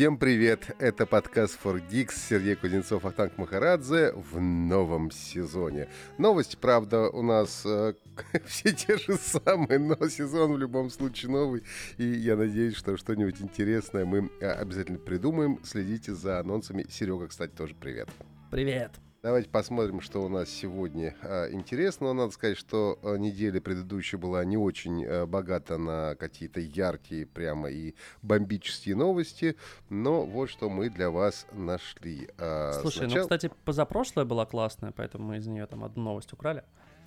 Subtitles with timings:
[0.00, 0.74] Всем привет!
[0.78, 5.90] Это подкаст For Geeks, Сергей Кузнецов, Ахтанг Махарадзе в новом сезоне.
[6.16, 7.92] Новость, правда, у нас э,
[8.46, 11.64] все те же самые, но сезон в любом случае новый.
[11.98, 15.60] И я надеюсь, что что-нибудь интересное мы э, обязательно придумаем.
[15.64, 16.86] Следите за анонсами.
[16.88, 18.08] Серега, кстати, тоже привет.
[18.50, 18.92] Привет!
[19.22, 22.06] Давайте посмотрим, что у нас сегодня а, интересно.
[22.06, 27.26] Но надо сказать, что а, неделя предыдущая была не очень а, богата на какие-то яркие
[27.26, 29.56] прямо и бомбические новости.
[29.90, 32.30] Но вот что мы для вас нашли.
[32.38, 33.18] А, Слушай, Сначала...
[33.18, 36.64] ну, кстати, позапрошлая была классная, поэтому мы из нее там одну новость украли.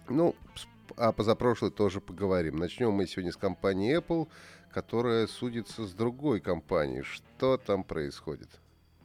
[0.07, 0.35] Ну,
[0.95, 2.57] а позапрошлой тоже поговорим.
[2.57, 4.27] Начнем мы сегодня с компании Apple,
[4.71, 7.01] которая судится с другой компанией.
[7.01, 8.49] Что там происходит?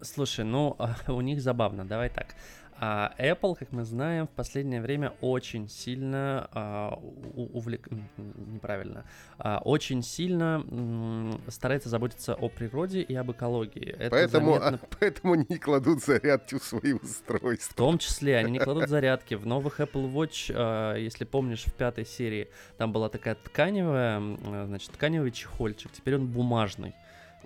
[0.02, 0.76] Слушай, ну,
[1.08, 2.34] у них забавно, давай так.
[2.80, 6.98] А Apple, как мы знаем, в последнее время очень сильно а,
[7.34, 7.88] увлек...
[8.16, 9.04] неправильно,
[9.38, 13.96] а, очень сильно м, старается заботиться о природе и об экологии.
[13.98, 14.78] Это поэтому, заметно...
[14.80, 17.72] а, поэтому не кладут зарядки в свои устройства.
[17.72, 19.34] В том числе они не кладут зарядки.
[19.34, 24.20] В новых Apple Watch, а, если помнишь, в пятой серии там была такая тканевая,
[24.66, 25.90] значит, тканевый чехольчик.
[25.90, 26.94] Теперь он бумажный.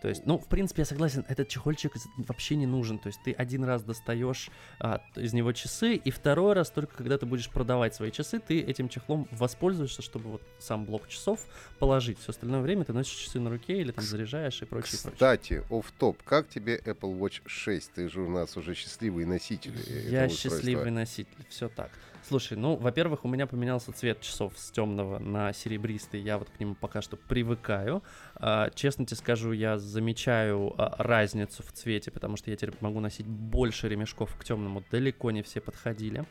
[0.02, 2.98] То есть, ну, в принципе, я согласен, этот чехольчик вообще не нужен.
[2.98, 4.50] То есть ты один раз достаешь
[4.80, 8.60] а, из него часы, и второй раз только когда ты будешь продавать свои часы, ты
[8.60, 11.46] этим чехлом воспользуешься, чтобы вот сам блок часов
[11.78, 12.18] положить.
[12.18, 14.98] Все остальное время ты носишь часы на руке или там заряжаешь и прочее.
[15.12, 17.92] Кстати, оф топ как тебе Apple Watch 6?
[17.92, 19.74] Ты же у нас уже счастливый носитель.
[20.10, 21.92] Я счастливый носитель, все так.
[22.28, 26.20] Слушай, ну, во-первых, у меня поменялся цвет часов с темного на серебристый.
[26.20, 28.02] Я вот к нему пока что привыкаю.
[28.36, 33.00] А, честно тебе скажу, я замечаю а, разницу в цвете, потому что я теперь могу
[33.00, 34.82] носить больше ремешков к темному.
[34.90, 36.24] Далеко не все подходили.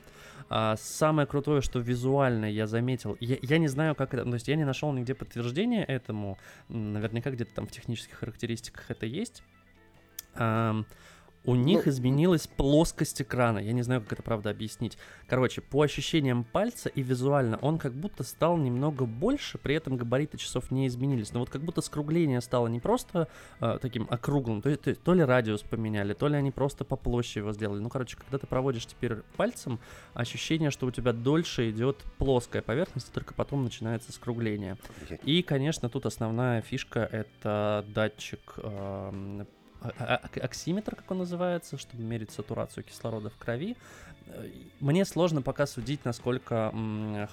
[0.50, 4.48] А, самое крутое, что визуально я заметил, я, я не знаю, как это, то есть
[4.48, 6.38] я не нашел нигде подтверждения этому.
[6.68, 9.44] Наверняка где-то там в технических характеристиках это есть.
[11.44, 13.58] У них ну, изменилась плоскость экрана.
[13.58, 14.98] Я не знаю, как это правда объяснить.
[15.28, 20.38] Короче, по ощущениям пальца и визуально он как будто стал немного больше, при этом габариты
[20.38, 21.34] часов не изменились.
[21.34, 23.28] Но вот как будто скругление стало не просто
[23.60, 27.40] э, таким округлым, то, то, то ли радиус поменяли, то ли они просто по площади
[27.40, 27.80] его сделали.
[27.80, 29.80] Ну, короче, когда ты проводишь теперь пальцем,
[30.14, 34.78] ощущение, что у тебя дольше идет плоская поверхность, и только потом начинается скругление.
[35.24, 39.46] И, конечно, тут основная фишка это датчик э,
[39.82, 43.76] оксиметр, как он называется, чтобы мерить сатурацию кислорода в крови.
[44.80, 46.72] Мне сложно пока судить, насколько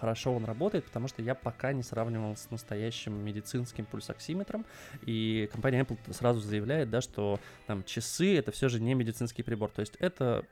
[0.01, 4.65] хорошо он работает, потому что я пока не сравнивал с настоящим медицинским пульсоксиметром.
[5.03, 9.71] И компания Apple сразу заявляет, да, что там часы это все же не медицинский прибор.
[9.71, 10.45] То есть это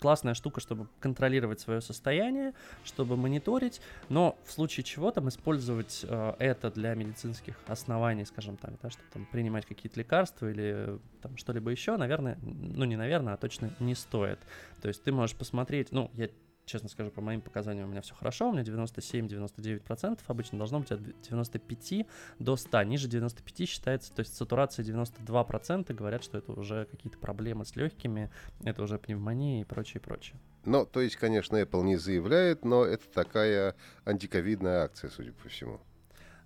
[0.00, 2.52] классная штука, чтобы контролировать свое состояние,
[2.84, 8.72] чтобы мониторить, но в случае чего там использовать э, это для медицинских оснований, скажем так,
[8.82, 13.36] да, чтобы там принимать какие-то лекарства или там что-либо еще, наверное, ну не наверное, а
[13.36, 14.38] точно не стоит.
[14.80, 16.28] То есть ты можешь посмотреть, ну я
[16.66, 20.90] честно скажу, по моим показаниям у меня все хорошо, у меня 97-99%, обычно должно быть
[20.92, 22.06] от 95
[22.38, 27.64] до 100, ниже 95 считается, то есть сатурация 92%, говорят, что это уже какие-то проблемы
[27.64, 28.30] с легкими,
[28.62, 30.38] это уже пневмония и прочее, прочее.
[30.64, 33.74] Ну, то есть, конечно, Apple не заявляет, но это такая
[34.06, 35.80] антиковидная акция, судя по всему.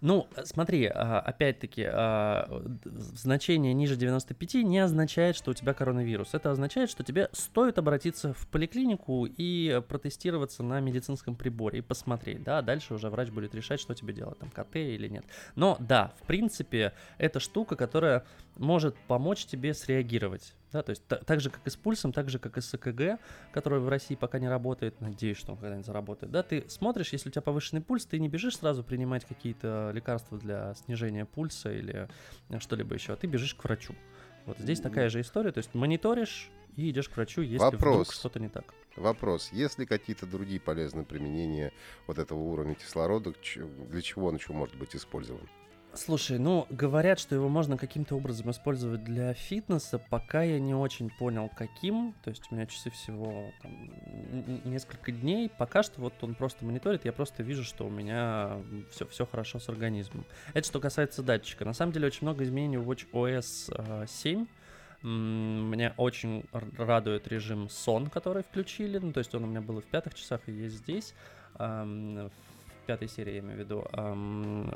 [0.00, 6.34] Ну, смотри, а, опять-таки, а, значение ниже 95 не означает, что у тебя коронавирус.
[6.34, 12.44] Это означает, что тебе стоит обратиться в поликлинику и протестироваться на медицинском приборе и посмотреть,
[12.44, 15.25] да, дальше уже врач будет решать, что тебе делать, там, КТ или нет.
[15.56, 18.25] Но да, в принципе, это штука, которая
[18.58, 22.38] может помочь тебе среагировать да, то есть так же, как и с пульсом, так же,
[22.38, 23.19] как и с ЭКГ,
[23.52, 27.28] который в России пока не работает, надеюсь, что он когда-нибудь заработает, да, ты смотришь, если
[27.28, 32.08] у тебя повышенный пульс, ты не бежишь сразу принимать какие-то лекарства для снижения пульса или
[32.58, 33.94] что-либо еще, а ты бежишь к врачу.
[34.46, 37.94] Вот здесь такая же история, то есть мониторишь и идешь к врачу, если Вопрос.
[37.94, 38.75] вдруг что-то не так.
[38.96, 39.50] Вопрос.
[39.52, 41.72] Есть ли какие-то другие полезные применения
[42.06, 43.32] вот этого уровня кислорода,
[43.90, 45.48] для чего он еще может быть использован?
[45.94, 51.11] Слушай, ну, говорят, что его можно каким-то образом использовать для фитнеса, пока я не очень
[51.11, 52.14] понял, каким.
[52.23, 53.90] То есть у меня часы всего там,
[54.64, 55.50] несколько дней.
[55.58, 58.58] Пока что вот он просто мониторит, я просто вижу, что у меня
[58.90, 60.25] все, все хорошо с организмом.
[60.55, 61.64] Это что касается датчика.
[61.64, 64.46] На самом деле очень много изменений в WatchOS 7.
[65.02, 66.44] Меня очень
[66.76, 68.99] радует режим сон, который включили.
[68.99, 71.14] Ну, то есть он у меня был и в пятых часах, и есть здесь
[72.88, 73.85] пятой серии, я имею в виду.
[73.93, 74.73] Эм,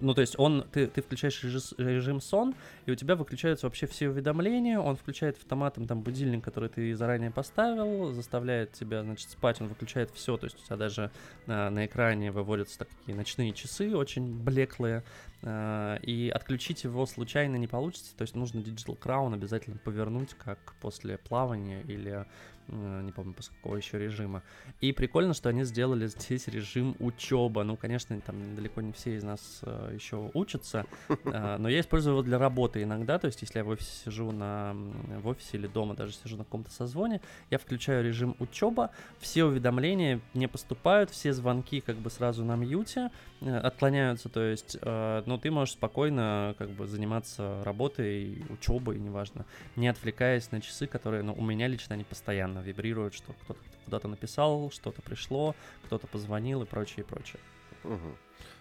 [0.00, 2.54] ну, то есть он, ты, ты включаешь режим, режим сон,
[2.86, 7.30] и у тебя выключаются вообще все уведомления, он включает автоматом там будильник, который ты заранее
[7.30, 11.10] поставил, заставляет тебя, значит, спать, он выключает все, то есть у тебя даже
[11.46, 15.04] э, на экране выводятся такие ночные часы, очень блеклые,
[15.42, 20.58] э, и отключить его случайно не получится, то есть нужно Digital Crown обязательно повернуть, как
[20.80, 22.24] после плавания или
[22.68, 24.42] не помню, после какого еще режима.
[24.80, 27.64] И прикольно, что они сделали здесь режим учеба.
[27.64, 32.14] Ну, конечно, там далеко не все из нас э, еще учатся, э, но я использую
[32.14, 34.74] его для работы иногда, то есть если я в офисе сижу на,
[35.22, 37.20] в офисе или дома даже сижу на каком-то созвоне,
[37.50, 43.10] я включаю режим учеба, все уведомления не поступают, все звонки как бы сразу на мьюте,
[43.40, 49.44] э, отклоняются, то есть, э, ну, ты можешь спокойно как бы заниматься работой, учебой, неважно,
[49.76, 53.60] не отвлекаясь на часы, которые, ну, у меня лично они постоянно постоянно вибрирует, что кто-то
[53.84, 55.54] куда-то написал, что-то пришло,
[55.84, 57.40] кто-то позвонил и прочее, и прочее.
[57.84, 58.16] Угу.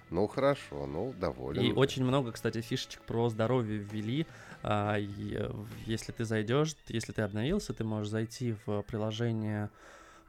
[0.10, 1.62] Ну хорошо, ну доволен.
[1.62, 4.26] И очень много, кстати, фишечек про здоровье ввели.
[4.62, 4.98] А,
[5.86, 9.70] если ты зайдешь, если ты обновился, ты можешь зайти в приложение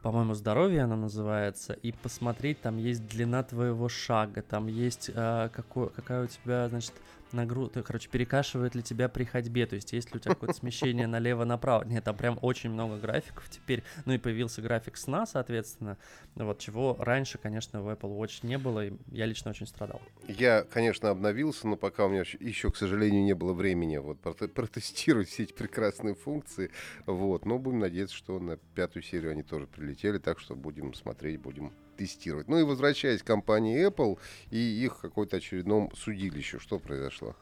[0.02, 5.88] по-моему, здоровье она называется, и посмотреть, там есть длина твоего шага, там есть а, какой,
[5.88, 6.92] какая у тебя, значит,
[7.34, 11.06] нагрузка, короче, перекашивает ли тебя при ходьбе, то есть есть ли у тебя какое-то смещение
[11.06, 11.84] налево-направо.
[11.84, 15.98] Нет, там прям очень много графиков теперь, ну и появился график сна, соответственно,
[16.34, 20.00] вот чего раньше, конечно, в Apple Watch не было, и я лично очень страдал.
[20.28, 24.18] Я, конечно, обновился, но пока у меня еще, к сожалению, не было времени вот
[24.54, 26.70] протестировать все эти прекрасные функции,
[27.06, 31.40] вот, но будем надеяться, что на пятую серию они тоже прилетели, так что будем смотреть,
[31.40, 32.48] будем тестировать.
[32.48, 34.18] Ну и возвращаясь к компании Apple
[34.50, 37.34] и их какой-то очередном судилищу, что произошло?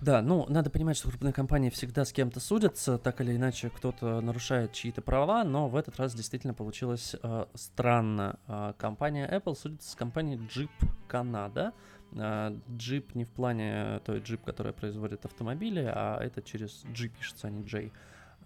[0.00, 4.20] Да, ну, надо понимать, что крупные компании всегда с кем-то судятся, так или иначе кто-то
[4.20, 8.38] нарушает чьи-то права, но в этот раз действительно получилось э, странно.
[8.46, 10.68] Э, компания Apple судится с компанией Jeep
[11.08, 11.72] Canada.
[12.12, 17.46] Э, Jeep не в плане той Jeep, которая производит автомобили, а это через G пишется,
[17.46, 17.90] а не J.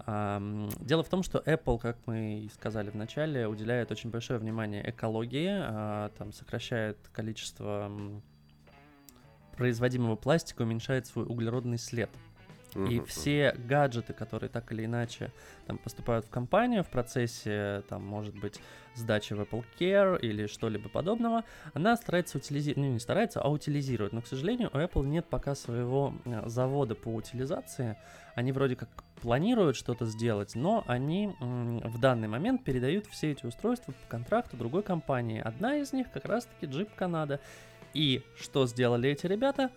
[0.07, 4.89] Дело в том, что Apple, как мы и сказали в начале, уделяет очень большое внимание
[4.89, 7.91] экологии, а, там сокращает количество
[9.57, 12.11] производимого пластика, уменьшает свой углеродный след.
[12.87, 15.33] И все гаджеты, которые так или иначе
[15.67, 18.61] там, поступают в компанию в процессе, там, может быть,
[18.95, 24.13] сдачи в Apple Care или что-либо подобного, она старается утилизировать, ну не старается, а утилизирует.
[24.13, 27.97] Но, к сожалению, у Apple нет пока своего э, завода по утилизации.
[28.35, 28.89] Они вроде как
[29.21, 34.83] планируют что-то сделать, но они в данный момент передают все эти устройства по контракту другой
[34.83, 35.41] компании.
[35.41, 37.41] Одна из них как раз-таки Jeep Canada.
[37.95, 39.71] И что сделали эти ребята?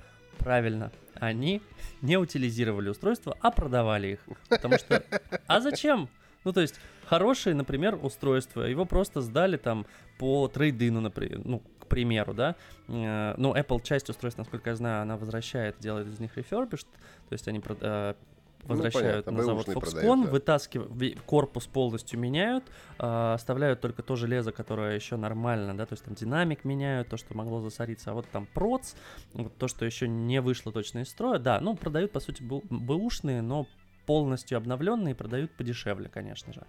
[0.44, 1.62] Правильно, они
[2.02, 4.20] не утилизировали устройства, а продавали их.
[4.50, 5.04] Потому что...
[5.48, 6.10] А зачем?
[6.44, 9.86] Ну, то есть, хорошее, например, устройство, его просто сдали там
[10.18, 12.56] по трейдину, например, ну, к примеру, да.
[12.88, 16.88] Э, ну, Apple часть устройств, насколько я знаю, она возвращает, делает из них refurbished,
[17.30, 18.14] то есть они э,
[18.64, 22.64] возвращают ну, понятно, на завод Foxconn, вытаскивают, корпус полностью меняют,
[23.00, 27.18] э, оставляют только то железо, которое еще нормально, да, то есть там динамик меняют, то,
[27.18, 28.94] что могло засориться, а вот там проц,
[29.34, 33.42] вот то, что еще не вышло точно из строя, да, ну, продают, по сути, бэушные,
[33.42, 33.68] но
[34.06, 36.66] полностью обновленные продают подешевле, конечно же.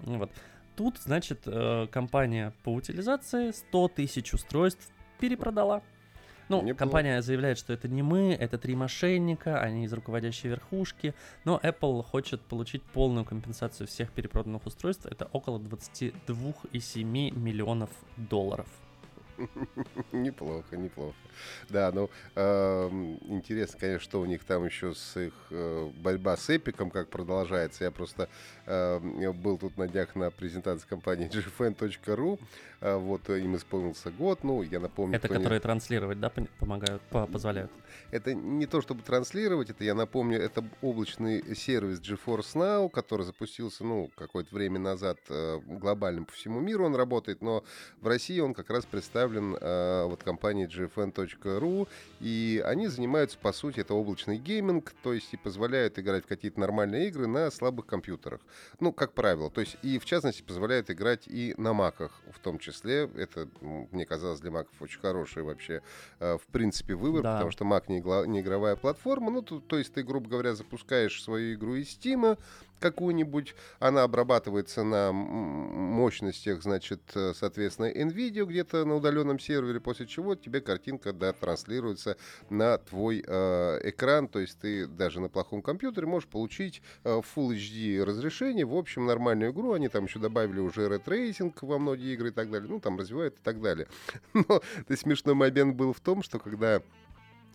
[0.00, 0.30] Вот.
[0.76, 5.82] Тут, значит, э, компания по утилизации 100 тысяч устройств перепродала.
[6.48, 6.78] Ну, Неплохо.
[6.78, 11.14] компания заявляет, что это не мы, это три мошенника, они из руководящей верхушки,
[11.44, 17.02] но Apple хочет получить полную компенсацию всех перепроданных устройств, это около 22,7
[17.36, 18.66] миллионов долларов.
[20.12, 21.16] Неплохо, неплохо.
[21.68, 22.88] Да, ну, э,
[23.28, 27.84] интересно, конечно, что у них там еще с их э, борьба с Эпиком, как продолжается.
[27.84, 28.28] Я просто
[28.66, 32.40] э, был тут на днях на презентации компании gfn.ru,
[32.80, 35.16] вот им исполнился год, ну, я напомню...
[35.16, 35.62] Это которые не...
[35.62, 37.70] транслировать, да, помогают, позволяют?
[38.10, 43.84] Это не то, чтобы транслировать, это, я напомню, это облачный сервис GeForce Now, который запустился,
[43.84, 47.64] ну, какое-то время назад э, глобально по всему миру он работает, но
[48.00, 51.88] в России он как раз представлен э, вот компанией GFN.ru,
[52.20, 56.60] и они занимаются, по сути, это облачный гейминг, то есть и позволяют играть в какие-то
[56.60, 58.40] нормальные игры на слабых компьютерах.
[58.80, 59.50] Ну, как правило.
[59.50, 62.75] То есть и, в частности, позволяют играть и на маках в том числе.
[62.84, 65.82] Это, мне казалось, для маков очень хороший вообще,
[66.20, 67.34] э, в принципе, выбор, да.
[67.34, 69.30] потому что мак не, игла, не игровая платформа.
[69.30, 72.38] Ну, то, то есть ты, грубо говоря, запускаешь свою игру из Steam,
[72.80, 80.34] какую-нибудь, она обрабатывается на мощностях, значит, э, соответственно, NVIDIA где-то на удаленном сервере, после чего
[80.34, 82.16] тебе картинка, да, транслируется
[82.50, 87.56] на твой э, экран, то есть ты даже на плохом компьютере можешь получить э, Full
[87.56, 92.12] HD разрешение, в общем, нормальную игру, они там еще добавили уже ray tracing во многие
[92.14, 93.86] игры и так далее, ну, там развивают и так далее.
[94.34, 94.60] Но,
[95.06, 96.82] смешной момент был в том, что когда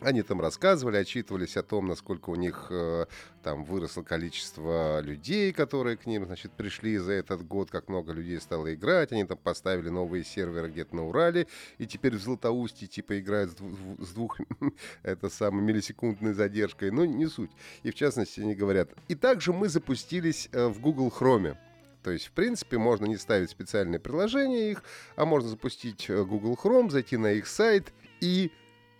[0.04, 3.06] они там рассказывали, отчитывались о том, насколько у них э,
[3.42, 8.40] там выросло количество людей, которые к ним, значит, пришли за этот год, как много людей
[8.40, 9.12] стало играть.
[9.12, 11.46] Они там поставили новые серверы где-то на Урале,
[11.78, 14.40] и теперь в Златоусте типа играют с, двух, с двух
[15.02, 16.90] это самой миллисекундной задержкой.
[16.90, 17.50] Но не суть.
[17.82, 18.90] И в частности они говорят.
[19.08, 21.56] И также мы запустились э, в Google Chrome.
[22.02, 24.82] То есть, в принципе, можно не ставить специальные приложения их,
[25.14, 28.50] а можно запустить э, Google Chrome, зайти на их сайт и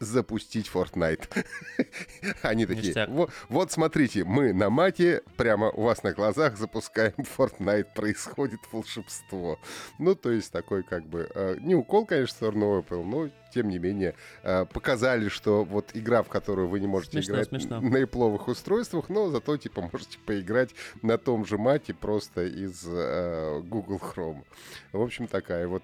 [0.03, 1.45] запустить Fortnite.
[2.43, 7.87] Они такие, вот, вот смотрите, мы на мате, прямо у вас на глазах запускаем Fortnite,
[7.95, 9.59] происходит волшебство.
[9.99, 13.69] Ну, то есть такой как бы, э, не укол, конечно, в сторону Apple, но тем
[13.69, 17.81] не менее э, показали, что вот игра, в которую вы не можете смешно, играть смешно.
[17.81, 20.71] на ипловых устройствах, но зато типа можете поиграть
[21.03, 24.45] на том же мате просто из э, Google Chrome.
[24.93, 25.83] В общем, такая вот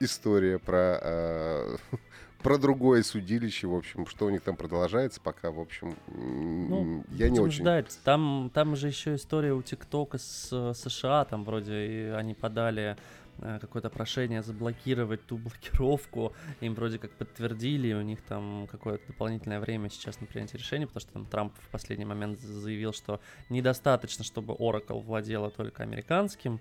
[0.00, 1.76] история про э,
[2.42, 7.28] про другое судилище, в общем, что у них там продолжается, пока, в общем, ну, я
[7.28, 7.62] не очень...
[7.62, 7.98] ждать.
[8.04, 12.96] Там, там же еще история у ТикТока с США, там вроде и они подали
[13.38, 19.60] э, какое-то прошение заблокировать ту блокировку, им вроде как подтвердили, у них там какое-то дополнительное
[19.60, 24.24] время сейчас на принятие решения, потому что там Трамп в последний момент заявил, что недостаточно,
[24.24, 26.60] чтобы Oracle владела только американским,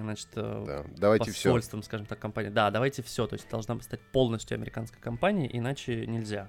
[0.00, 0.84] значит, э, да.
[0.96, 1.86] давайте посольством, все.
[1.86, 2.50] скажем так, компании.
[2.50, 6.48] Да, давайте все, то есть должна стать полностью американской компанией, иначе нельзя.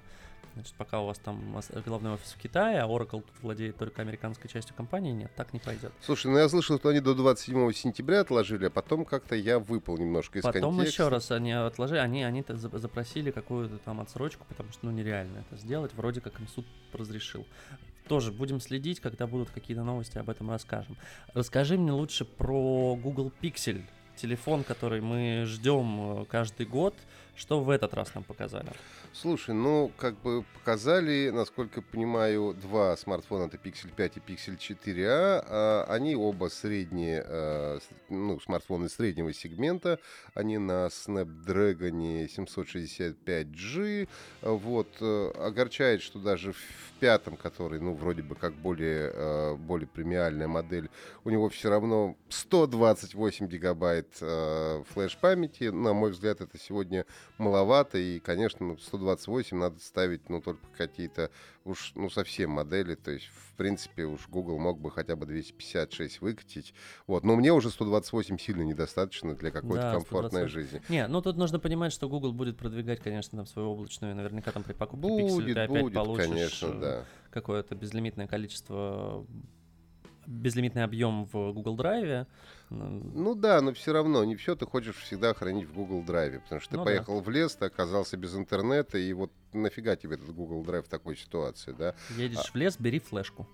[0.54, 4.50] Значит, пока у вас там головной офис в Китае, а Oracle тут владеет только американской
[4.50, 5.92] частью компании, нет, так не пойдет.
[6.00, 9.96] Слушай, ну я слышал, что они до 27 сентября отложили, а потом как-то я выпал
[9.98, 11.02] немножко из потом контекста.
[11.02, 15.60] еще раз они отложили, они, они запросили какую-то там отсрочку, потому что ну нереально это
[15.60, 17.46] сделать, вроде как им суд разрешил
[18.10, 20.96] тоже будем следить, когда будут какие-то новости, об этом расскажем.
[21.32, 23.84] Расскажи мне лучше про Google Pixel,
[24.16, 26.94] телефон, который мы ждем э, каждый год.
[27.40, 28.68] Что в этот раз нам показали?
[29.14, 35.46] Слушай, ну, как бы показали, насколько понимаю, два смартфона, это Pixel 5 и Pixel 4a.
[35.48, 37.78] А, они оба средние, а,
[38.10, 39.98] ну, смартфоны среднего сегмента.
[40.34, 44.06] Они на Snapdragon 765G.
[44.42, 44.88] Вот.
[45.00, 50.46] Э, огорчает, что даже в пятом, который, ну, вроде бы как более, э, более премиальная
[50.46, 50.90] модель,
[51.24, 55.70] у него все равно 128 гигабайт э, флеш-памяти.
[55.70, 57.06] На мой взгляд, это сегодня
[57.40, 57.98] маловато.
[57.98, 61.30] И, конечно, 128 128 надо ставить, ну, только какие-то
[61.64, 62.94] уж, ну, совсем модели.
[62.94, 66.74] То есть, в принципе, уж Google мог бы хотя бы 256 выкатить.
[67.06, 67.24] Вот.
[67.24, 70.48] Но мне уже 128 сильно недостаточно для какой-то да, комфортной 128.
[70.48, 70.82] жизни.
[70.88, 74.62] Не, ну, тут нужно понимать, что Google будет продвигать, конечно, там свою облачную, наверняка там
[74.62, 77.04] при покупке будет, Pixel ты опять будет, получишь конечно, э, да.
[77.30, 79.26] какое-то безлимитное количество
[80.26, 82.26] безлимитный объем в Google Drive.
[82.70, 86.60] Ну да, но все равно не все ты хочешь всегда хранить в Google Drive, потому
[86.60, 87.22] что ты ну, поехал да.
[87.22, 91.16] в лес, ты оказался без интернета, и вот нафига тебе этот Google Drive в такой
[91.16, 91.94] ситуации, да?
[92.16, 92.52] Едешь а...
[92.52, 93.48] в лес, бери флешку.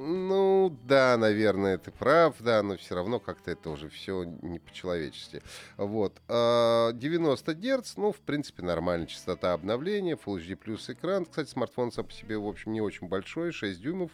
[0.00, 5.42] Ну, да, наверное, ты прав, да, но все равно как-то это уже все не по-человечески.
[5.76, 6.12] Вот.
[6.28, 11.24] 90 а, Гц, ну, в принципе, нормальная частота обновления, Full HD плюс экран.
[11.24, 14.12] Кстати, смартфон сам по себе, в общем, не очень большой, 6 дюймов.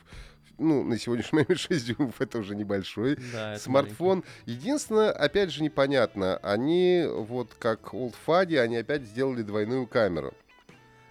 [0.59, 4.25] Ну, на сегодняшний момент 6 дюймов это уже небольшой да, смартфон.
[4.47, 4.53] Маленький.
[4.53, 10.35] Единственное, опять же, непонятно, они, вот как Old Fadi, они опять сделали двойную камеру.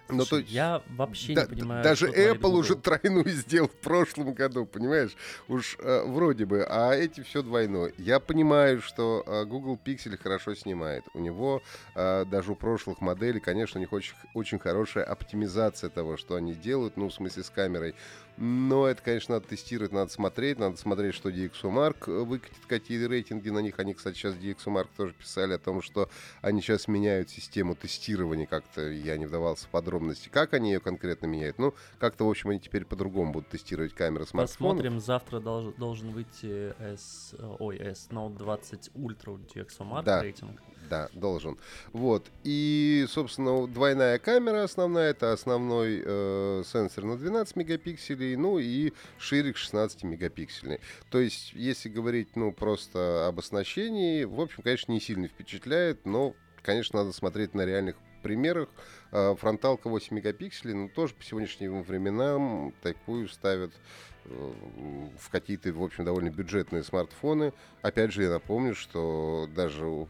[0.08, 1.82] Но Слушай, то, я вообще да, не понимаю.
[1.82, 5.16] Даже Apple уже тройную сделал в прошлом году, понимаешь?
[5.48, 7.92] Уж э, вроде бы, а эти все двойное.
[7.96, 11.04] Я понимаю, что э, Google Pixel хорошо снимает.
[11.14, 11.62] У него
[11.94, 16.52] э, даже у прошлых моделей, конечно, у них очень, очень хорошая оптимизация того, что они
[16.54, 17.94] делают, ну, в смысле с камерой.
[18.36, 23.48] Но это, конечно, надо тестировать, надо смотреть, надо смотреть, что DxOMark э, выкатит, какие рейтинги
[23.50, 23.78] на них.
[23.78, 26.08] Они, кстати, сейчас DxOMark тоже писали о том, что
[26.40, 31.26] они сейчас меняют систему тестирования, как-то я не вдавался в подробности, как они ее конкретно
[31.26, 31.58] меняют.
[31.58, 34.78] Ну, как-то, в общем, они теперь по-другому будут тестировать камеры смартфонов.
[34.78, 40.22] Посмотрим, завтра долж, должен выйти S, ой, S Note 20 Ultra у DxOMark да.
[40.22, 40.60] рейтинг.
[40.90, 41.58] Да, должен.
[41.92, 42.26] Вот.
[42.42, 45.10] И, собственно, двойная камера основная.
[45.10, 50.80] Это основной э, сенсор на 12 мегапикселей, ну и ширик 16 мегапиксельный.
[51.10, 56.34] То есть, если говорить, ну, просто об оснащении, в общем, конечно, не сильно впечатляет, но,
[56.62, 58.68] конечно, надо смотреть на реальных примерах.
[59.12, 65.82] А, фронталка 8 мегапикселей, но тоже по сегодняшним временам такую ставят э, в какие-то, в
[65.82, 67.52] общем, довольно бюджетные смартфоны.
[67.82, 70.08] Опять же, я напомню, что даже у,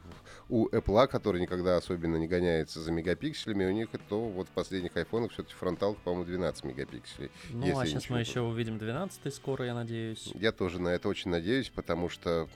[0.48, 4.96] у Apple, который никогда особенно не гоняется за мегапикселями, у них это вот в последних
[4.96, 7.30] айфонах все-таки фронталка, по-моему, 12 мегапикселей.
[7.50, 10.30] Ну, а сейчас мы еще увидим 12 скоро, я надеюсь.
[10.34, 12.48] Я тоже на это очень надеюсь, потому что,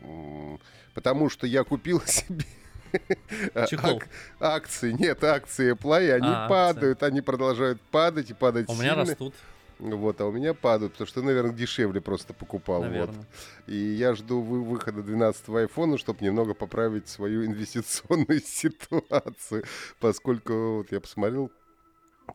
[0.95, 2.45] потому что я купил себе
[3.69, 4.03] Чехол.
[4.41, 7.07] акции, нет, акции Apple, и они а, падают, акции.
[7.07, 8.93] они продолжают падать и падать а У сильно.
[8.93, 9.35] меня растут.
[9.79, 12.83] Вот, а у меня падают, потому что, наверное, дешевле просто покупал.
[12.83, 13.11] Вот.
[13.67, 19.65] И я жду выхода 12-го айфона, чтобы немного поправить свою инвестиционную ситуацию,
[20.01, 21.51] поскольку вот я посмотрел,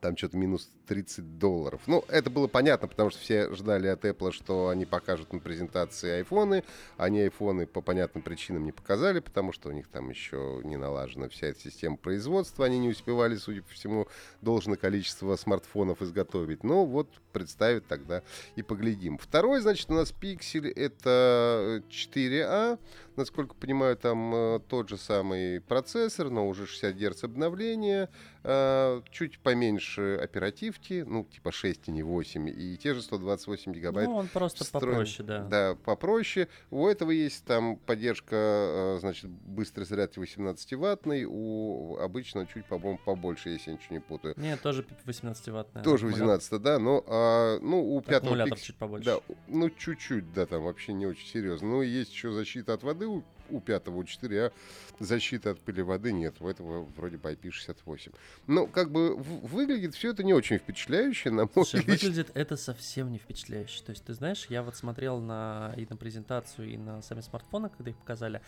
[0.04, 1.82] там что-то минус 30 долларов.
[1.88, 6.18] Ну, это было понятно, потому что все ждали от Apple, что они покажут на презентации
[6.18, 6.66] айфоны.
[6.98, 11.30] Они айфоны по понятным причинам не показали, потому что у них там еще не налажена
[11.30, 12.66] вся эта система производства.
[12.66, 14.08] Они не успевали, судя по всему,
[14.42, 16.66] должное количество смартфонов изготовить.
[16.66, 18.24] Ну, вот представят тогда
[18.58, 19.18] и поглядим.
[19.18, 22.78] Второй, значит, у нас пиксель это 4А.
[23.16, 28.10] Насколько понимаю, там э, тот же самый процессор, но уже 60 Гц обновления,
[28.44, 34.08] э, чуть поменьше оперативки, ну, типа 6 и не 8, и те же 128 гигабайт.
[34.08, 34.88] Ну, он просто встроен.
[34.88, 35.40] попроще, да.
[35.44, 36.48] Да, попроще.
[36.72, 43.50] У этого есть там поддержка, э, значит, быстрой зарядки 18-ваттный, у обычного чуть, по-моему, побольше,
[43.50, 44.34] если я ничего не путаю.
[44.38, 45.84] Нет, тоже 18-ваттный.
[45.84, 48.18] Тоже 18 да, но а, ну, у пятого...
[48.18, 48.68] Аккумулятор пикс...
[48.68, 49.06] чуть побольше.
[49.06, 51.68] Да, ну, чуть-чуть, да, там вообще не очень серьезно.
[51.68, 54.52] Ну, есть еще защита от воды, воды у, у пятого, у 4, а
[55.00, 56.36] защиты от пыли воды нет.
[56.40, 58.14] У этого вроде бы IP68.
[58.48, 63.12] Ну, как бы выглядит все это не очень впечатляюще, на мой Слушай, выглядит это совсем
[63.12, 63.84] не впечатляюще.
[63.84, 67.70] То есть, ты знаешь, я вот смотрел на, и на презентацию, и на сами смартфоны,
[67.70, 68.42] когда их показали.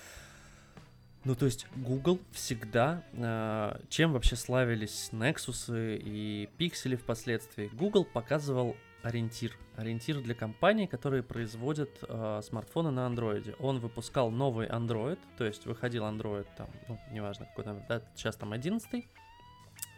[1.24, 8.76] Ну, то есть Google всегда, э, чем вообще славились Nexus и Pixel впоследствии, Google показывал
[9.06, 9.56] ориентир.
[9.78, 13.56] Ориентир для компаний, которые производят э, смартфоны на андроиде.
[13.60, 18.36] Он выпускал новый Android, то есть выходил Android там, ну, неважно какой номер, да, сейчас
[18.36, 19.06] там 11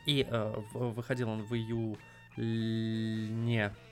[0.05, 1.97] и э, выходил он в июне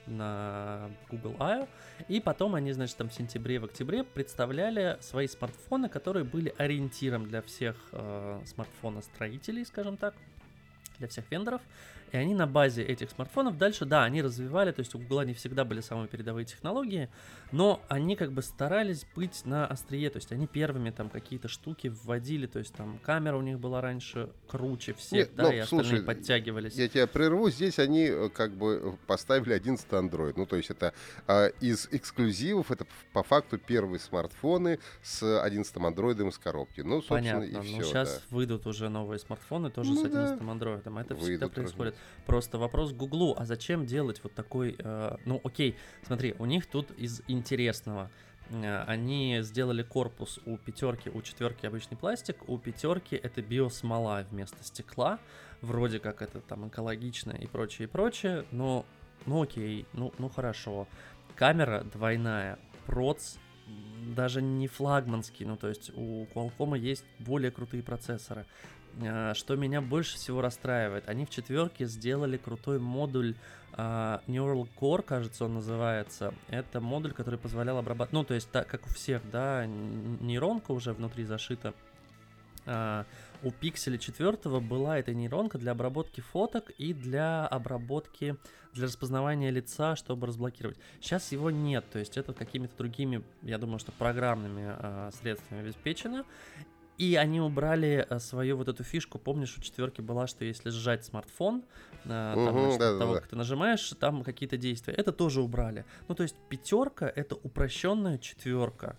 [0.06, 1.68] на Google I.O.
[2.08, 7.26] И потом они, значит, там в сентябре, в октябре представляли свои смартфоны, которые были ориентиром
[7.26, 10.14] для всех э, смартфоностроителей, скажем так,
[10.98, 11.60] для всех вендоров.
[12.12, 15.34] И они на базе этих смартфонов дальше, да, они развивали, то есть у Google не
[15.34, 17.08] всегда были самые передовые технологии,
[17.52, 21.88] но они как бы старались быть на острие, то есть они первыми там какие-то штуки
[21.88, 25.62] вводили, то есть там камера у них была раньше круче всех, Нет, да, ну, и
[25.62, 26.74] слушай, остальные подтягивались.
[26.74, 30.92] Я тебя прерву, здесь они э, как бы поставили 11 Android, ну то есть это
[31.26, 36.80] а, из эксклюзивов, это по факту первые смартфоны с 11 Android из коробки.
[36.80, 37.76] Ну, собственно, Понятно, и все.
[37.76, 38.36] Ну, сейчас да.
[38.36, 40.44] выйдут уже новые смартфоны тоже ну, с 11 да.
[40.44, 41.95] Android, это выйдут, всегда происходит.
[42.26, 44.76] Просто вопрос Гуглу, а зачем делать вот такой...
[44.78, 48.10] Э, ну, окей, смотри, у них тут из интересного
[48.50, 54.62] э, они сделали корпус у пятерки, у четверки обычный пластик, у пятерки это биосмола вместо
[54.64, 55.18] стекла,
[55.60, 58.84] вроде как это там экологично и прочее, и прочее, но
[59.26, 60.86] ну окей, ну, ну хорошо.
[61.34, 63.36] Камера двойная, проц
[64.14, 68.46] даже не флагманский, ну то есть у Qualcomm есть более крутые процессоры.
[69.02, 73.34] А, что меня больше всего расстраивает, они в четверке сделали крутой модуль
[73.72, 76.32] uh, Neural Core, кажется, он называется.
[76.48, 80.92] Это модуль, который позволял обрабатывать, ну, то есть, так как у всех, да, нейронка уже
[80.92, 81.74] внутри зашита.
[82.64, 83.04] Uh,
[83.44, 88.36] у пикселя четвертого была эта нейронка для обработки фоток и для обработки,
[88.72, 90.76] для распознавания лица, чтобы разблокировать.
[91.00, 96.24] Сейчас его нет, то есть это какими-то другими, я думаю, что программными uh, средствами обеспечено.
[96.98, 99.18] И они убрали э, свою вот эту фишку.
[99.18, 101.64] Помнишь, у четверки была, что если сжать смартфон, угу,
[102.04, 103.20] там, значит, да, того, да.
[103.20, 104.94] как ты нажимаешь, там какие-то действия.
[104.94, 105.84] Это тоже убрали.
[106.08, 108.96] Ну, то есть пятерка это упрощенная четверка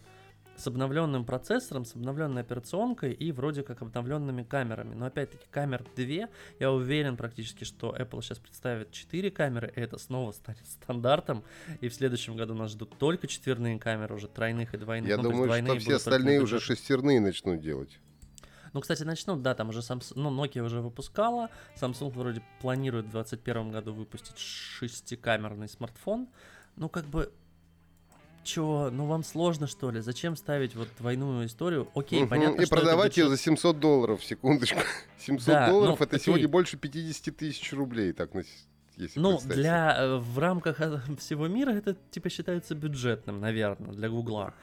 [0.58, 4.96] с обновленным процессором, с обновленной операционкой и вроде как обновленными камерами.
[4.96, 9.98] Но опять-таки камер 2, я уверен практически, что Apple сейчас представит 4 камеры, и это
[9.98, 11.44] снова станет стандартом.
[11.82, 15.10] И в следующем году нас ждут только четверные камеры, уже тройных и двойных.
[15.10, 18.00] Я ну, думаю, что все остальные уже шестерные начнут делать.
[18.74, 21.50] Ну, кстати, начнут, да, там уже Samsung, ну, Nokia уже выпускала,
[21.82, 26.28] Samsung вроде планирует в 2021 году выпустить шестикамерный смартфон.
[26.76, 27.32] Ну, как бы
[28.48, 30.00] Чё, ну вам сложно что ли?
[30.00, 31.90] Зачем ставить вот двойную историю?
[31.94, 33.26] Окей, угу, понятно, И что продавать бюджет...
[33.26, 34.80] ее за 700 долларов, секундочку.
[35.20, 36.26] 700 да, долларов ну, это окей.
[36.26, 38.44] сегодня больше 50 тысяч рублей, так на
[38.98, 40.80] Если Ну, для э, в рамках
[41.20, 44.54] всего мира это типа считается бюджетным, наверное, для Гугла.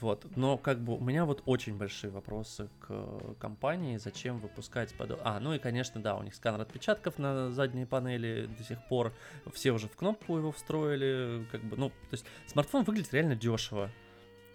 [0.00, 0.26] Вот.
[0.36, 5.18] Но как бы у меня вот очень большие вопросы к компании, зачем выпускать под...
[5.22, 9.12] А, ну и, конечно, да, у них сканер отпечатков на задней панели до сих пор.
[9.52, 11.46] Все уже в кнопку его встроили.
[11.52, 13.90] Как бы, ну, то есть смартфон выглядит реально дешево.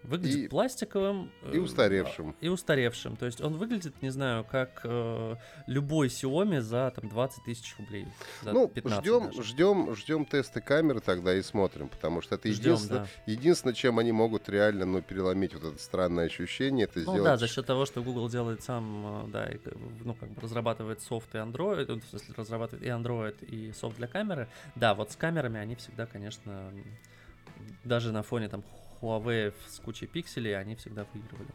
[0.03, 1.29] Выглядит И- пластиковым.
[1.51, 2.35] и э, устаревшим.
[2.39, 3.15] И устаревшим.
[3.17, 5.35] То есть он выглядит, не знаю, как э,
[5.67, 8.07] любой Xiaomi за там 20 тысяч рублей.
[8.41, 9.43] За Ну, 15 ждем, даже.
[9.43, 13.07] ждем, ждем тесты камеры тогда и смотрим, потому что это Ждем, единственное, да.
[13.31, 17.23] единственное, чем они могут реально, ну, переломить вот это странное ощущение, это Ну сделать.
[17.23, 19.73] да, за счет того, что Google делает сам, э, да, и, бы,
[20.05, 23.97] ну как бы разрабатывает софт и Android, ну, в смысле разрабатывает и Android, и софт
[23.97, 24.47] для камеры.
[24.75, 26.71] Да, вот с камерами они всегда, конечно,
[27.83, 28.63] даже на фоне там
[29.01, 31.49] Huawei с кучей пикселей, они всегда выигрывали.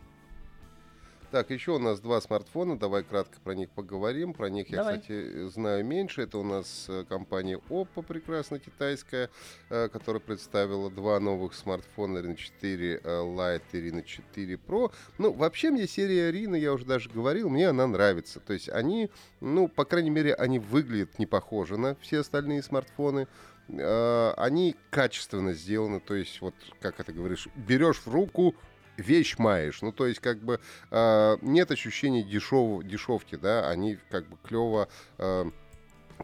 [1.35, 4.35] Так, еще у нас два смартфона, давай кратко про них поговорим.
[4.35, 5.01] Про них я, Давай.
[5.01, 6.23] кстати, знаю меньше.
[6.23, 9.29] Это у нас э, компания Oppo, прекрасно китайская,
[9.69, 14.93] э, которая представила два новых смартфона Reno 4 э, Lite и Reno 4 Pro.
[15.19, 18.39] Ну, вообще мне серия Reno, я уже даже говорил, мне она нравится.
[18.39, 23.27] То есть они, ну, по крайней мере, они выглядят не похожи на все остальные смартфоны.
[23.69, 28.55] Э, Они качественно сделаны, то есть вот, как это говоришь, берешь в руку,
[28.97, 29.83] вещь маешь.
[29.83, 34.89] Ну, то есть, как бы э, нет ощущения дешев, дешевки, да, они как бы клево,
[35.19, 35.51] э,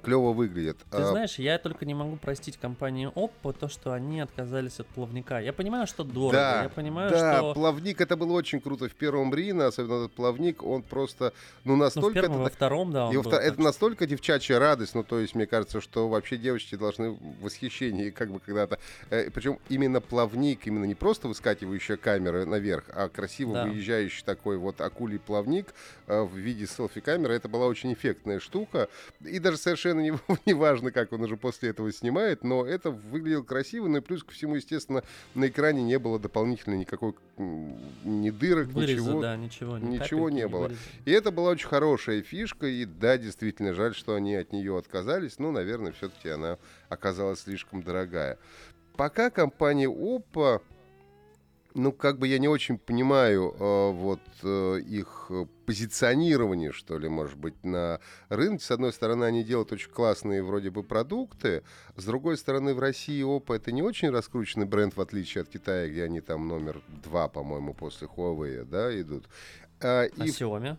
[0.02, 0.78] клево выглядят.
[0.90, 4.86] Ты А, знаешь, я только не могу простить компании Oppo то, что они отказались от
[4.88, 5.38] плавника.
[5.40, 7.54] Я понимаю, что дорого, Да, я понимаю, да, что...
[7.54, 11.32] плавник это было очень круто в первом Рино, особенно этот плавник, он просто,
[11.64, 12.14] ну, Ну, в настолько...
[12.14, 15.18] первом, это, во втором, да, он и был, втор- это настолько девчачья радость, ну, то
[15.18, 18.78] есть, мне кажется, что вообще девочки должны в восхищении как бы когда-то...
[19.08, 23.64] причем именно плавник, именно не просто выскакивающая камера наверх, а красиво Да.
[23.66, 25.74] выезжающий такой вот акулий плавник
[26.06, 28.88] э, в виде селфи-камеры, это была очень эффектная штука.
[29.24, 30.12] И даже совершенно не,
[30.46, 34.22] не важно, как он уже после этого снимает, но это выглядело красиво, ну и плюс
[34.22, 35.02] ко всему, естественно,
[35.34, 39.20] на экране не было дополнительно никакой ни дырок, Выреза, ничего.
[39.22, 40.64] да, ничего, ни ничего не было.
[40.64, 40.80] выреза.
[41.04, 45.38] И это была очень хорошая фишка, и да, действительно жаль, что они от нее отказались,
[45.38, 48.38] но, наверное, все-таки она оказалась слишком дорогая.
[48.96, 50.60] Пока компания Oppo,
[51.74, 57.08] ну, как бы я не очень понимаю э, вот э, их э, позиционирование, что ли,
[57.08, 58.64] может быть, на рынке.
[58.64, 61.62] С одной стороны, они делают очень классные вроде бы продукты,
[61.96, 65.88] с другой стороны, в России Oppo это не очень раскрученный бренд, в отличие от Китая,
[65.88, 69.28] где они там номер два, по-моему, после Huawei, да, идут.
[69.80, 70.76] А, А и Xiaomi?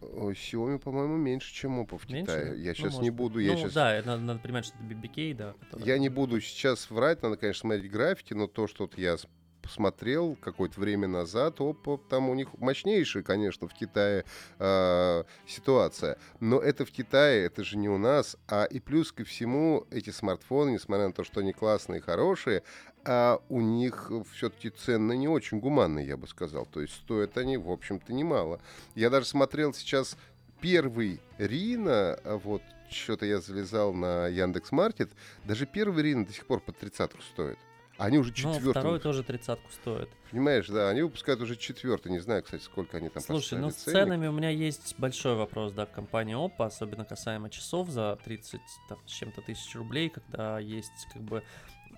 [0.00, 2.32] Ой, Xiaoми, по-моему, меньше, чем Oppo в Меньше?
[2.32, 2.60] Китае.
[2.62, 3.72] Я Ну, сейчас может не буду, я ну, сейчас...
[3.74, 5.54] да, это надо, надо понимать, что это BBK, да.
[5.60, 9.16] который- Я не буду сейчас врать, надо, конечно, смотреть графики, но то, что вот я
[9.62, 14.24] посмотрел какое-то время назад, Oppo, там у них мощнейшая, конечно, в Китае
[14.58, 16.18] э, ситуация.
[16.40, 18.36] Но это в Китае, это же не у нас.
[18.48, 22.62] А и плюс ко всему, эти смартфоны, несмотря на то, что они классные и хорошие,
[23.04, 26.66] а у них все-таки цены не очень гуманные, я бы сказал.
[26.66, 28.60] То есть стоят они, в общем-то, немало.
[28.94, 30.16] Я даже смотрел сейчас
[30.60, 35.10] первый Рина, а вот что-то я залезал на Яндекс Маркет,
[35.44, 37.58] даже первый Рина до сих пор под тридцатку стоит.
[38.02, 38.70] Они уже Ну, четвертый.
[38.70, 40.08] второй тоже тридцатку стоит.
[40.32, 42.10] Понимаешь, да, они выпускают уже четвертый.
[42.10, 45.72] Не знаю, кстати, сколько они там Слушай, ну с ценами у меня есть большой вопрос,
[45.72, 50.58] да, к компании Oppo, особенно касаемо часов за 30 там, с чем-то тысяч рублей, когда
[50.58, 51.44] есть как бы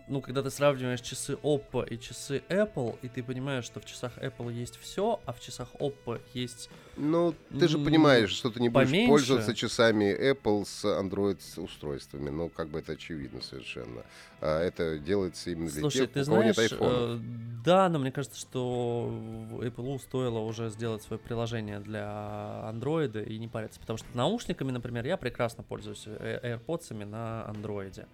[0.06, 4.18] ну, когда ты сравниваешь часы Oppo и часы Apple, и ты понимаешь, что в часах
[4.18, 6.68] Apple есть все, а в часах Oppo есть...
[6.96, 9.08] Ну, ты же понимаешь, что ты не будешь поменьше.
[9.08, 12.30] пользоваться часами Apple с Android устройствами.
[12.30, 14.04] Ну, как бы это очевидно совершенно.
[14.40, 16.90] А это делается именно для Слушай, тех, ты у кого знаешь, нет айфона.
[16.92, 17.18] э,
[17.64, 19.08] да, но мне кажется, что
[19.60, 25.06] Apple стоило уже сделать свое приложение для Android и не париться, потому что наушниками, например,
[25.06, 28.06] я прекрасно пользуюсь э, AirPods на Android.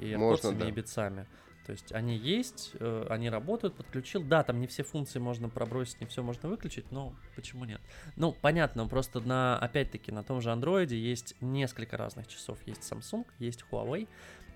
[0.00, 0.68] И Можно, да.
[0.68, 1.26] и битсами.
[1.68, 4.22] То есть они есть, э, они работают, подключил.
[4.22, 7.82] Да, там не все функции можно пробросить, не все можно выключить, но почему нет?
[8.16, 12.58] Ну, понятно, просто на, опять-таки, на том же Android есть несколько разных часов.
[12.64, 14.08] Есть Samsung, есть Huawei,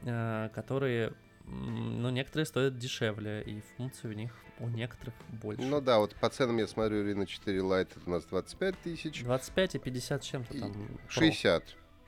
[0.06, 1.12] э, которые,
[1.44, 5.62] ну, некоторые стоят дешевле, и функций у них у некоторых больше.
[5.62, 9.22] Ну да, вот по ценам я смотрю, Reno 4 Lite это у нас 25 тысяч.
[9.22, 10.72] 25 и 50 с чем-то там.
[10.72, 11.62] Pro.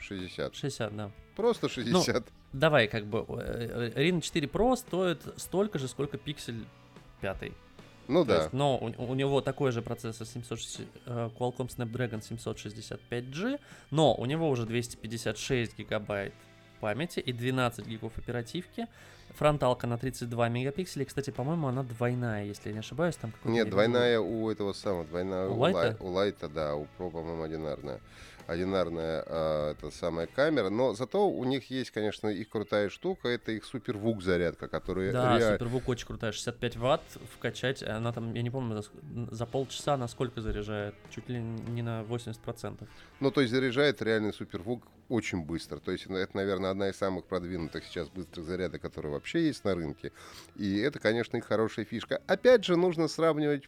[0.05, 0.55] 60.
[0.55, 0.57] 60.
[0.57, 1.11] 60, да.
[1.37, 2.25] Просто 60.
[2.53, 6.64] Давай, как бы, э, э, Reno 4 Pro стоит столько же, сколько Pixel
[7.21, 7.53] 5.
[8.07, 8.37] Ну То да.
[8.43, 13.59] есть, но у, у него такой же процессор 760, э, Qualcomm Snapdragon 765G,
[13.90, 16.35] но у него уже 256 гигабайт
[16.81, 18.87] памяти и 12 гигов оперативки.
[19.31, 21.05] Фронталка на 32 мегапикселя.
[21.07, 23.17] Кстати, по-моему, она двойная, если я не ошибаюсь.
[23.17, 25.97] Там Нет, двойная у этого самого, двойная у, у Лайта?
[25.99, 28.01] У Лайта, да, у Pro, по-моему, одинарная
[28.46, 33.52] одинарная э, эта самая камера, но зато у них есть, конечно, их крутая штука, это
[33.52, 37.02] их супервук зарядка, которая Да, реаль- супервук очень крутая, 65 ватт
[37.35, 38.88] вкачать, она там, я не помню, за,
[39.30, 42.87] за полчаса на сколько заряжает, чуть ли не на 80%.
[43.20, 45.79] Ну, то есть заряжает реальный супервук очень быстро.
[45.79, 49.75] То есть это, наверное, одна из самых продвинутых сейчас быстрых зарядок, которые вообще есть на
[49.75, 50.12] рынке.
[50.57, 52.23] И это, конечно, их хорошая фишка.
[52.27, 53.64] Опять же, нужно сравнивать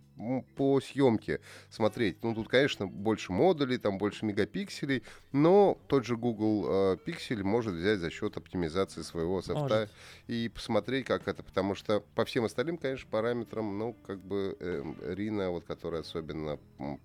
[0.57, 2.23] по съемке, смотреть.
[2.23, 7.75] Ну, тут, конечно, больше модулей, там больше мегапикселей, но тот же Google э, Pixel может
[7.75, 9.91] взять за счет оптимизации своего софта Может.
[10.27, 11.43] и посмотреть, как это.
[11.43, 14.83] Потому что по всем остальным, конечно, параметрам, ну, как бы э,
[15.15, 16.59] Rina, вот, который особенно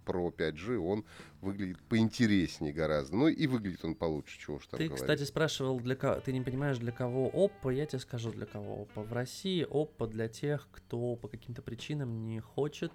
[0.05, 1.05] Pro 5G, он
[1.41, 3.15] выглядит поинтереснее гораздо.
[3.15, 5.01] Ну и выглядит он получше, чего уж там Ты, говорить.
[5.03, 8.85] кстати, спрашивал, для кого, ты не понимаешь, для кого Oppo, я тебе скажу, для кого
[8.95, 9.03] Oppo.
[9.03, 12.91] В России Oppo для тех, кто по каким-то причинам не хочет,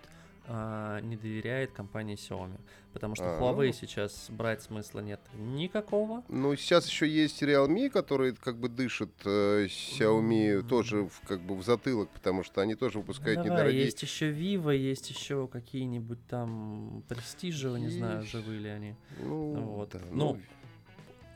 [0.49, 2.61] а, не доверяет компании Xiaomi.
[2.93, 3.73] Потому что А, Huawei ну.
[3.73, 6.23] сейчас брать смысла нет никакого.
[6.29, 10.69] Ну, сейчас еще есть Realme, который как бы дышит э, Xiaomi М.
[10.69, 13.85] тоже в, как бы в затылок, потому что они тоже выпускают Ну, давай, недорогие.
[13.87, 18.31] есть еще Vivo, есть еще какие-нибудь там престижи, не знаю, Есть.
[18.31, 18.95] живы ли они.
[19.21, 19.91] Ну, Вот.
[19.95, 20.39] да, Ну,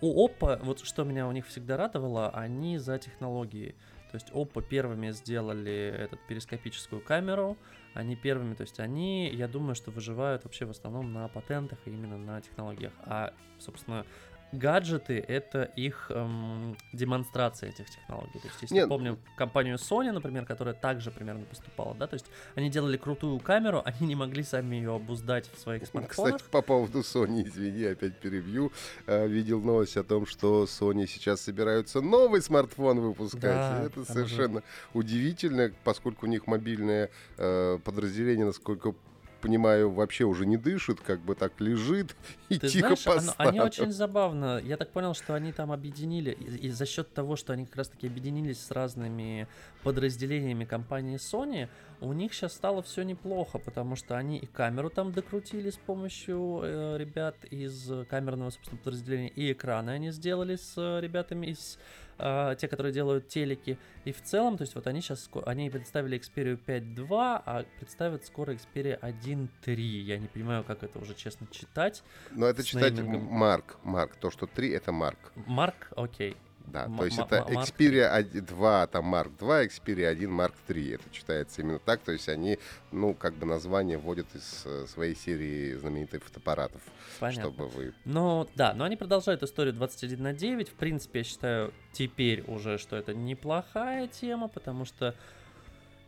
[0.03, 3.75] У Oppo, вот что меня у них всегда радовало, они за технологии.
[4.11, 7.57] То есть Oppo первыми сделали эту перископическую камеру,
[7.95, 11.91] они первыми, то есть они, я думаю, что выживают вообще в основном на патентах и
[11.91, 12.93] именно на технологиях.
[13.05, 14.07] А, собственно,
[14.53, 18.39] гаджеты— это их эм, демонстрация этих технологий.
[18.41, 18.89] То есть, если Нет.
[18.89, 23.83] помним компанию Sony, например, которая также примерно поступала, да, то есть они делали крутую камеру,
[23.85, 26.37] они не могли сами ее обуздать в своих смартфонах.
[26.37, 28.73] Кстати, по поводу Sony, извини, опять перебью.
[29.07, 33.43] Э, видел новость о том, что Sony сейчас собираются новый смартфон выпускать.
[33.43, 34.63] Да, это совершенно
[34.95, 38.95] удивительно, поскольку у них мобильное э, подразделение, насколько
[39.40, 42.14] понимаю, вообще уже не дышит, как бы так лежит
[42.48, 44.61] и Ты тихо знаешь, оно- они очень забавно.
[44.64, 47.76] Я так понял, что они там объединили, и, и за счет того, что они как
[47.76, 49.48] раз-таки объединились с разными
[49.83, 51.68] подразделениями компании Sony,
[52.00, 56.61] у них сейчас стало все неплохо, потому что они и камеру там докрутили с помощью
[56.62, 61.79] э, ребят из камерного, собственно, подразделения, и экраны они сделали с э, ребятами из
[62.20, 63.78] э, те, которые делают телеки.
[64.04, 68.52] И в целом, то есть вот они сейчас, они представили Xperia 5.2, а представят скоро
[68.52, 69.74] Xperia 1.3.
[69.74, 72.02] Я не понимаю, как это уже честно читать.
[72.30, 73.22] Но это читать неймингом.
[73.24, 73.76] Марк.
[73.83, 74.16] Марк.
[74.16, 75.33] То, что 3 это Марк.
[75.46, 76.37] Марк, окей.
[76.72, 80.54] Да, М- то есть м- это Xperia 1, 2, там Mark 2, Xperia 1, Mark
[80.66, 80.90] 3.
[80.92, 82.00] Это читается именно так.
[82.00, 82.59] То есть они,
[82.92, 86.80] ну, как бы название вводят из э, своей серии знаменитых фотоаппаратов,
[87.18, 87.42] Понятно.
[87.42, 87.92] чтобы вы...
[88.04, 90.68] Ну, да, но они продолжают историю 21 на 9.
[90.68, 95.14] В принципе, я считаю теперь уже, что это неплохая тема, потому что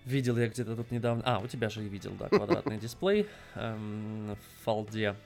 [0.04, 1.22] видел я где-то тут недавно...
[1.24, 5.16] А, у тебя же и видел, да, квадратный дисплей эм, в фолде.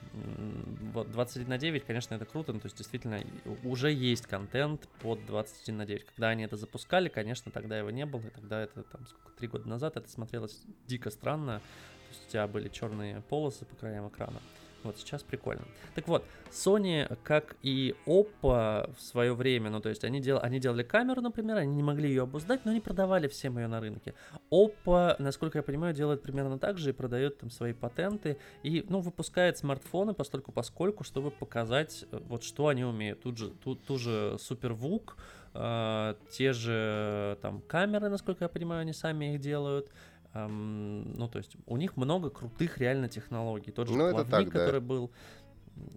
[0.93, 3.19] Вот 21 на 9, конечно, это круто, но то есть действительно
[3.63, 6.05] уже есть контент под 21 на 9.
[6.05, 9.47] Когда они это запускали, конечно, тогда его не было, и тогда это там сколько, три
[9.47, 11.59] года назад это смотрелось дико странно.
[11.59, 14.39] То есть у тебя были черные полосы по краям экрана.
[14.83, 15.63] Вот сейчас прикольно.
[15.95, 20.59] Так вот, Sony, как и Oppo в свое время, ну то есть они, дел, они
[20.59, 24.13] делали камеру, например, они не могли ее обуздать, но они продавали всем ее на рынке.
[24.51, 28.99] Oppo, насколько я понимаю, делает примерно так же и продает там свои патенты и, ну,
[29.01, 33.21] выпускает смартфоны постольку поскольку, чтобы показать, э, вот что они умеют.
[33.21, 35.11] Тут же, тут, ту же SuperVOOC,
[35.53, 39.91] э, те же э, там камеры, насколько я понимаю, они сами их делают.
[40.33, 43.71] Эм, ну, то есть у них много крутых реально технологий.
[43.71, 44.59] Тот же Ну, это плавник, так, да.
[44.59, 45.11] который был.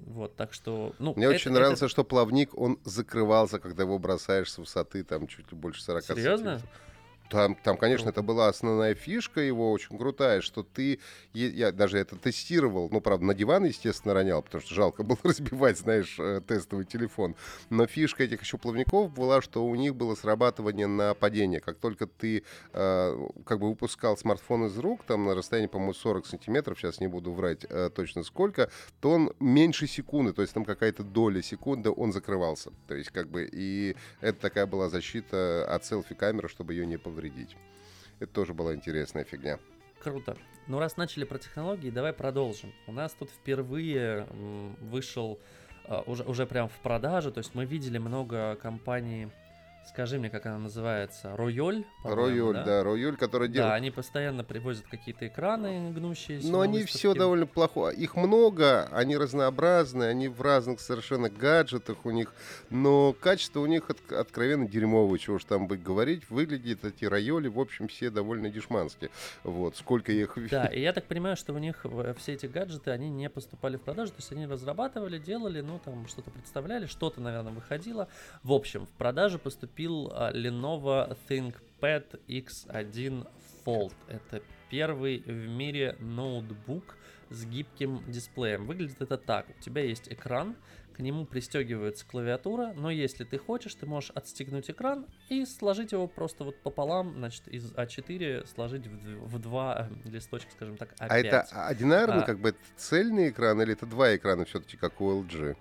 [0.07, 3.99] Вот, так что, ну, Мне это- очень это- нравится, что плавник, он закрывался, когда его
[3.99, 6.59] бросаешь с высоты, там, чуть ли больше 40 Серьезно?
[6.59, 6.71] сантиметров.
[7.31, 10.99] Там, там, конечно, это была основная фишка его, очень крутая, что ты,
[11.33, 15.79] я даже это тестировал, ну, правда, на диван, естественно, ронял, потому что жалко было разбивать,
[15.79, 17.37] знаешь, э, тестовый телефон.
[17.71, 21.61] Но фишка этих еще плавников была, что у них было срабатывание на падение.
[21.61, 26.27] Как только ты э, как бы выпускал смартфон из рук, там на расстоянии, по-моему, 40
[26.27, 30.65] сантиметров, сейчас не буду врать э, точно сколько, то он меньше секунды, то есть там
[30.65, 32.73] какая-то доля секунды, он закрывался.
[32.89, 37.20] То есть как бы и это такая была защита от селфи-камеры, чтобы ее не повредить.
[38.19, 39.59] Это тоже была интересная фигня.
[40.01, 40.37] Круто.
[40.67, 42.73] Ну, раз начали про технологии, давай продолжим.
[42.87, 44.27] У нас тут впервые
[44.81, 45.39] вышел
[45.85, 49.29] а, уже, уже прям в продаже, то есть мы видели много компаний
[49.87, 51.85] скажи мне, как она называется, Рояль?
[52.05, 52.65] Рояль, да?
[52.65, 53.71] да, Рояль, который делает...
[53.71, 56.49] Да, они постоянно привозят какие-то экраны гнущиеся.
[56.49, 57.89] Но они все довольно плохо.
[57.89, 62.33] Их много, они разнообразны, они в разных совершенно гаджетах у них,
[62.69, 66.29] но качество у них от, откровенно дерьмовое, чего уж там быть говорить.
[66.31, 69.11] Выглядят эти Рояли, в общем, все довольно дешманские.
[69.43, 71.85] Вот, сколько я их Да, и я так понимаю, что у них
[72.19, 76.07] все эти гаджеты, они не поступали в продажу, то есть они разрабатывали, делали, ну, там,
[76.07, 78.09] что-то представляли, что-то, наверное, выходило.
[78.43, 83.27] В общем, в продажу поступил а, Lenovo ThinkPad X1
[83.65, 83.95] Fold.
[84.09, 86.97] Это первый в мире ноутбук
[87.31, 88.67] с гибким дисплеем.
[88.67, 89.47] Выглядит это так.
[89.49, 90.57] У тебя есть экран,
[91.01, 96.07] к нему пристегивается клавиатура, но если ты хочешь, ты можешь отстегнуть экран и сложить его
[96.07, 101.07] просто вот пополам, значит, из А4 сложить в, в два э, листочка, скажем так, А5.
[101.09, 105.23] А это одинарно, а, как бы цельный экран или это два экрана все-таки, как у
[105.23, 105.57] LG?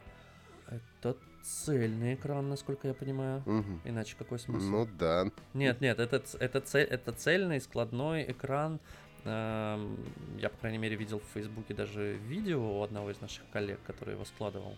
[1.42, 3.42] Цельный экран, насколько я понимаю.
[3.46, 3.82] Угу.
[3.86, 4.66] Иначе какой смысл?
[4.66, 5.32] Ну да.
[5.54, 8.80] Нет, нет, это, это, цель, это цельный складной экран.
[9.26, 9.98] Эм,
[10.38, 14.14] я, по крайней мере, видел в Фейсбуке даже видео у одного из наших коллег, который
[14.14, 14.78] его складывал.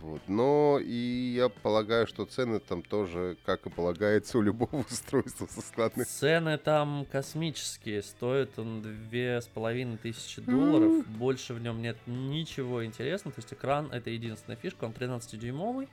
[0.00, 0.20] Вот.
[0.28, 5.60] Но и я полагаю, что цены там тоже, как и полагается, у любого устройства со
[5.60, 6.06] складных.
[6.06, 8.02] Цены там космические.
[8.02, 11.06] Стоит он две с половиной тысячи долларов.
[11.08, 13.34] Больше в нем нет ничего интересного.
[13.34, 14.84] То есть экран это единственная фишка.
[14.84, 15.88] Он 13-дюймовый.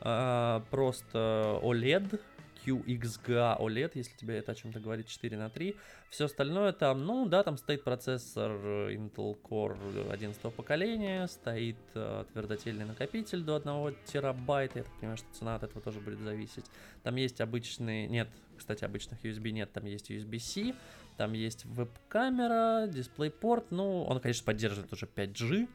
[0.00, 2.20] А, просто OLED
[2.64, 5.76] QXGA OLED, если тебе это о чем-то говорит, 4 на 3.
[6.10, 8.52] Все остальное там, ну да, там стоит процессор
[8.90, 15.26] Intel Core 11 поколения, стоит э, твердотельный накопитель до 1 терабайта, я так понимаю, что
[15.32, 16.64] цена от этого тоже будет зависеть.
[17.02, 20.74] Там есть обычные, нет, кстати, обычных USB нет, там есть USB-C,
[21.16, 25.68] там есть веб-камера, DisplayPort, ну, он, конечно, поддерживает уже 5G,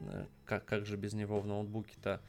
[0.00, 2.20] э, как, как же без него в ноутбуке-то,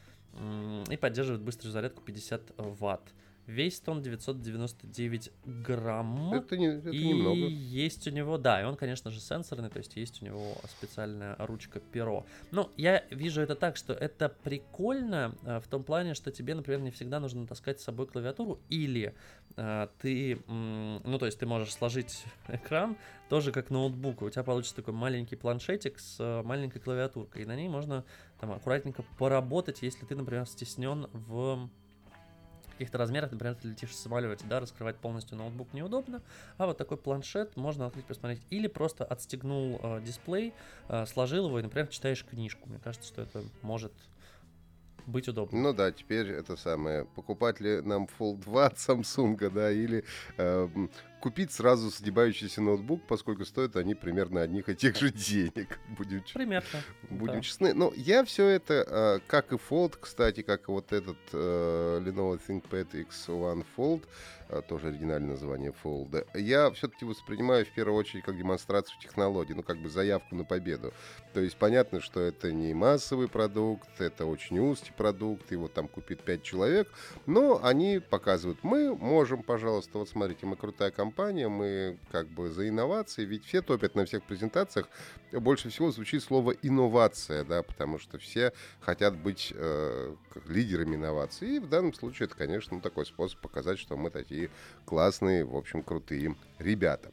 [0.90, 3.02] и поддерживает быструю зарядку 50 ватт.
[3.46, 6.32] Весит он 999 грамм.
[6.32, 7.48] Это, не, это и немного.
[7.48, 11.34] есть у него, да, и он, конечно же, сенсорный, то есть есть у него специальная
[11.38, 12.24] ручка-перо.
[12.52, 16.80] Ну, я вижу это так, что это прикольно э, в том плане, что тебе, например,
[16.80, 19.14] не всегда нужно таскать с собой клавиатуру, или
[19.56, 22.96] э, ты, ну, то есть ты можешь сложить экран
[23.28, 27.56] тоже как ноутбук, у тебя получится такой маленький планшетик с э, маленькой клавиатуркой, и на
[27.56, 28.04] ней можно
[28.38, 31.68] там аккуратненько поработать, если ты, например, стеснен в
[32.72, 36.22] каких-то размерах, например, ты летишь в самолете, да, раскрывать полностью ноутбук неудобно,
[36.58, 40.52] а вот такой планшет можно открыть, посмотреть, или просто отстегнул э, дисплей,
[40.88, 42.68] э, сложил его и, например, читаешь книжку.
[42.68, 43.92] Мне кажется, что это может
[45.06, 45.58] быть удобно.
[45.58, 47.04] Ну да, теперь это самое.
[47.04, 50.04] Покупать ли нам Fold 2 от Samsung, да, или
[50.36, 50.68] э,
[51.22, 55.78] купить сразу сгибающийся ноутбук, поскольку стоят они примерно одних и тех же денег.
[55.96, 56.80] Будем, примерно.
[57.08, 57.40] Будем да.
[57.40, 57.72] честны.
[57.74, 62.40] Но я все это, э, как и Fold, кстати, как и вот этот э, Lenovo
[62.46, 64.02] ThinkPad X1 Fold,
[64.48, 69.62] э, тоже оригинальное название Fold, я все-таки воспринимаю в первую очередь как демонстрацию технологий, ну
[69.62, 70.92] как бы заявку на победу.
[71.34, 76.24] То есть понятно, что это не массовый продукт, это очень узкий продукт, его там купит
[76.24, 76.88] 5 человек,
[77.26, 82.50] но они показывают, мы можем, пожалуйста, вот смотрите, мы крутая компания, компания, мы как бы
[82.50, 84.88] за инновации, ведь все топят на всех презентациях.
[85.30, 90.14] Больше всего звучит слово инновация, да, потому что все хотят быть э,
[90.46, 91.56] лидерами инноваций.
[91.56, 94.48] И в данном случае это, конечно, такой способ показать, что мы такие
[94.86, 97.10] классные, в общем, крутые ребята.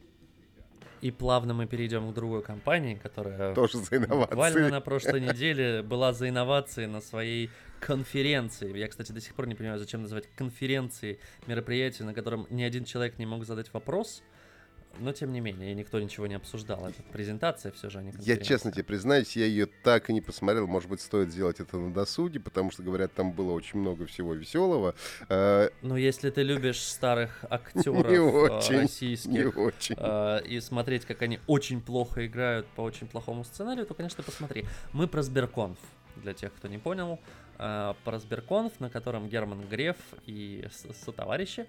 [1.00, 4.30] И плавно мы перейдем к другой компании, которая тоже за инновации.
[4.30, 8.76] Буквально на прошлой неделе была за инновации на своей конференции.
[8.76, 12.84] Я, кстати, до сих пор не понимаю, зачем называть конференцией мероприятие, на котором ни один
[12.84, 14.22] человек не мог задать вопрос.
[14.98, 16.86] Но, тем не менее, никто ничего не обсуждал.
[16.86, 20.20] Это презентация все же, а не Я честно тебе признаюсь, я ее так и не
[20.20, 20.66] посмотрел.
[20.66, 24.34] Может быть, стоит сделать это на досуге, потому что, говорят, там было очень много всего
[24.34, 24.94] веселого.
[25.28, 29.94] А, ну, если ты любишь старых актеров российских не очень.
[29.98, 34.64] А, и смотреть, как они очень плохо играют по очень плохому сценарию, то, конечно, посмотри.
[34.92, 35.78] Мы про Сберконф,
[36.16, 37.18] для тех, кто не понял.
[37.62, 40.66] Э, про Сберконф, на котором Герман Греф и
[41.04, 41.66] сотоварищи э,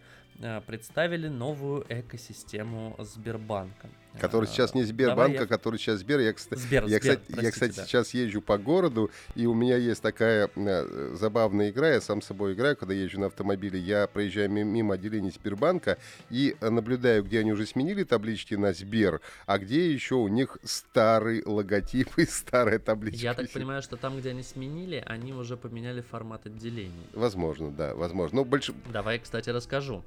[0.66, 3.90] представили новую экосистему Сбербанка.
[4.20, 5.44] Который сейчас не Сбербанк, я...
[5.44, 6.20] а который сейчас Сбер.
[6.20, 7.86] Я, кстати, Сбер, я, Сбер, кстати, простите, я, кстати да.
[7.86, 12.26] сейчас езжу по городу, и у меня есть такая э, забавная игра, я сам с
[12.26, 15.98] собой играю, когда езжу на автомобиле, я проезжаю мимо отделения Сбербанка
[16.30, 21.44] и наблюдаю, где они уже сменили таблички на Сбер, а где еще у них старый
[21.46, 23.22] логотип и старая табличка.
[23.22, 27.08] Я так понимаю, что там, где они сменили, они уже поменяли формат отделений.
[27.14, 28.40] Возможно, да, возможно.
[28.40, 28.74] Но больше...
[28.92, 30.04] Давай, кстати, расскажу.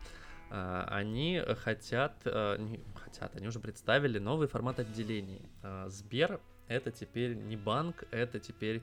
[0.57, 5.43] А, они хотят, э, не хотят, они уже представили новый формат отделений.
[5.65, 8.81] А, Сбер это теперь не банк, это теперь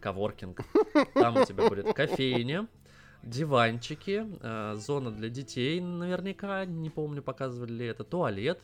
[0.00, 0.62] коворкинг.
[1.14, 2.66] Там у тебя будет кофейня,
[3.22, 8.60] диванчики, э, зона для детей наверняка, не помню, показывали ли это, туалет.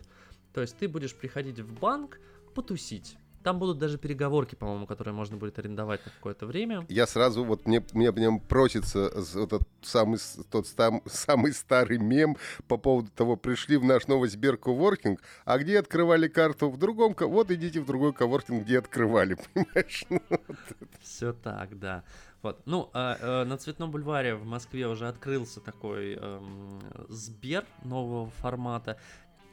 [0.52, 2.18] То есть ты будешь приходить в банк
[2.56, 3.16] потусить.
[3.48, 6.84] Там будут даже переговорки, по-моему, которые можно будет арендовать на какое-то время.
[6.90, 10.18] Я сразу, вот мне, мне в нем просится вот этот самый,
[10.50, 15.56] тот сам, самый старый мем по поводу того, пришли в наш новый Сбер Коворкинг, а
[15.56, 20.04] где открывали карту в другом, вот идите в другой коворкинг, где открывали, понимаешь?
[20.10, 20.20] Ну,
[21.00, 22.04] Все так, да.
[22.42, 22.60] Вот.
[22.66, 28.98] Ну, а, а, на Цветном бульваре в Москве уже открылся такой эм, Сбер нового формата.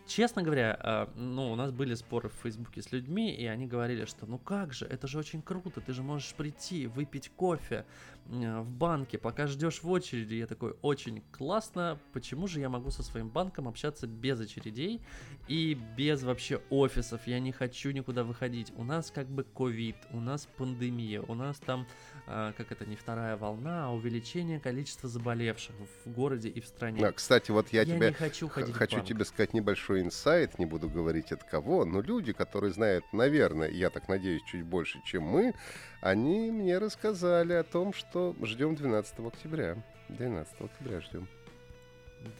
[0.07, 4.05] Честно говоря, э, ну, у нас были споры в Фейсбуке с людьми, и они говорили,
[4.05, 7.85] что ну как же, это же очень круто, ты же можешь прийти, выпить кофе
[8.27, 10.35] э, в банке, пока ждешь в очереди.
[10.35, 15.01] Я такой, очень классно, почему же я могу со своим банком общаться без очередей
[15.47, 18.71] и без вообще офисов, я не хочу никуда выходить.
[18.77, 21.87] У нас как бы ковид, у нас пандемия, у нас там
[22.25, 27.05] как это, не вторая волна, а увеличение количества заболевших в городе и в стране.
[27.05, 31.31] А, кстати, вот я, я тебе хочу, хочу тебе сказать небольшой инсайт, не буду говорить
[31.31, 35.53] от кого, но люди, которые знают, наверное, я так надеюсь, чуть больше, чем мы,
[36.01, 39.83] они мне рассказали о том, что ждем 12 октября.
[40.09, 41.27] 12 октября ждем.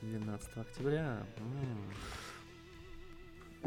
[0.01, 1.25] 12 октября.
[1.37, 1.93] М-м.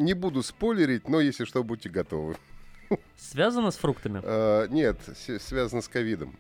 [0.05, 2.37] Не буду спойлерить, но если что, будьте готовы.
[3.17, 4.21] Связано с фруктами?
[4.25, 4.99] А, нет,
[5.41, 6.37] связано с ковидом.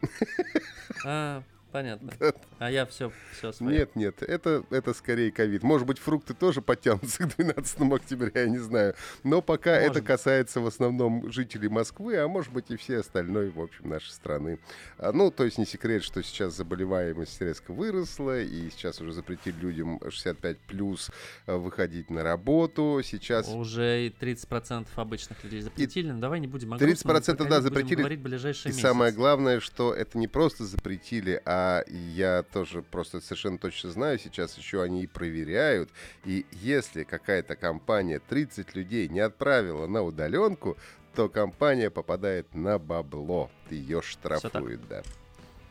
[1.71, 2.12] Понятно.
[2.59, 3.79] А я все, все свое.
[3.79, 5.62] Нет, нет, это, это скорее ковид.
[5.62, 8.95] Может быть, фрукты тоже подтянутся к 12 октября, я не знаю.
[9.23, 13.51] Но пока может это касается в основном жителей Москвы, а может быть и все остальной,
[13.51, 14.59] в общем, нашей страны.
[14.97, 19.57] А, ну, то есть не секрет, что сейчас заболеваемость резко выросла, и сейчас уже запретили
[19.61, 21.11] людям 65 плюс
[21.47, 23.01] а, выходить на работу.
[23.05, 23.49] Сейчас...
[23.49, 26.12] Уже и 30% обычных людей запретили, и...
[26.12, 28.03] но давай не будем 30% да, запретили.
[28.03, 28.81] И месяц.
[28.81, 34.19] самое главное, что это не просто запретили, а а я тоже просто совершенно точно знаю,
[34.19, 35.91] сейчас еще они и проверяют.
[36.25, 40.77] И если какая-то компания 30 людей не отправила на удаленку,
[41.15, 43.51] то компания попадает на бабло.
[43.71, 45.03] Ее штрафуют, да.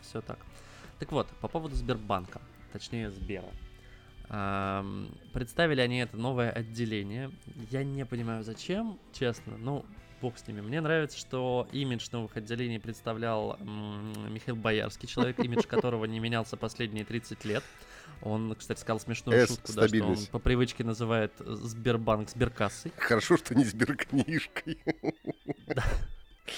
[0.01, 0.39] Все так.
[0.99, 2.41] Так вот, по поводу Сбербанка,
[2.73, 3.49] точнее Сбера.
[5.33, 7.31] Представили они это новое отделение.
[7.71, 9.57] Я не понимаю, зачем, честно.
[9.57, 9.85] Ну,
[10.21, 10.61] бог с ними.
[10.61, 17.05] Мне нравится, что имидж новых отделений представлял Михаил Боярский, человек, имидж которого не менялся последние
[17.05, 17.63] 30 лет.
[18.21, 22.91] Он, кстати, сказал смешную S шутку, да, что он по привычке называет Сбербанк Сберкассой.
[22.97, 24.79] Хорошо, что не Сберкнижкой.
[25.67, 25.83] Да.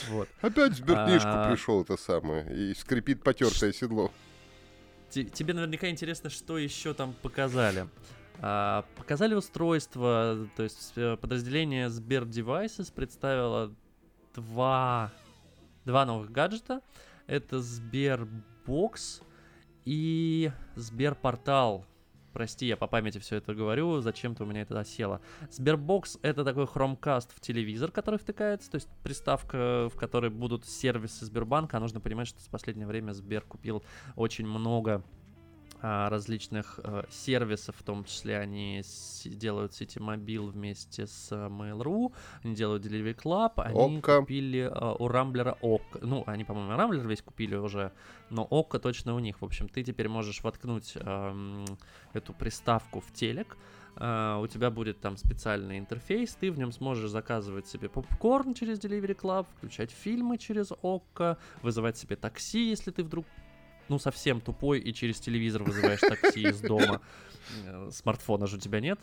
[0.10, 0.30] Вот.
[0.42, 1.50] Опять Сберкнижку а...
[1.52, 4.12] пришел это самое и скрипит потертое седло.
[5.10, 7.88] Тебе наверняка интересно, что еще там показали.
[8.42, 13.74] А, показали устройство, то есть э, подразделение Сбер Devices представило
[14.34, 15.12] два,
[15.86, 16.82] два новых гаджета.
[17.28, 19.22] Это Сбербокс
[19.84, 21.86] и Сберпортал.
[22.32, 25.20] Прости, я по памяти все это говорю, зачем-то у меня это осело.
[25.50, 31.26] Sberbox— это такой Chromecast в телевизор, который втыкается, то есть приставка, в которой будут сервисы
[31.26, 31.78] Сбербанка.
[31.78, 33.84] А нужно понимать, что в последнее время Сбер купил
[34.16, 35.04] очень много
[35.82, 38.82] различных э, сервисов, в том числе они
[39.26, 42.14] делают Ситимобил вместе с э, Mail.ru,
[42.44, 44.20] они делают Delivery Club, они Окко.
[44.20, 47.94] купили э, у Рамблера Окко, ну, они, по-моему, Рамблер весь купили уже,
[48.30, 51.66] но Окко точно у них, в общем, ты теперь можешь воткнуть э,
[52.14, 53.58] эту приставку в телек,
[53.96, 58.80] Uh, у тебя будет там специальный интерфейс, ты в нем сможешь заказывать себе попкорн через
[58.80, 63.26] Delivery Club, включать фильмы через ОККО, вызывать себе такси, если ты вдруг
[63.90, 67.02] ну, совсем тупой и через телевизор вызываешь такси из дома.
[67.66, 69.00] Э, смартфона же у тебя нет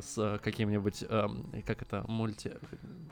[0.00, 2.52] с каким-нибудь, эм, как это, мульти,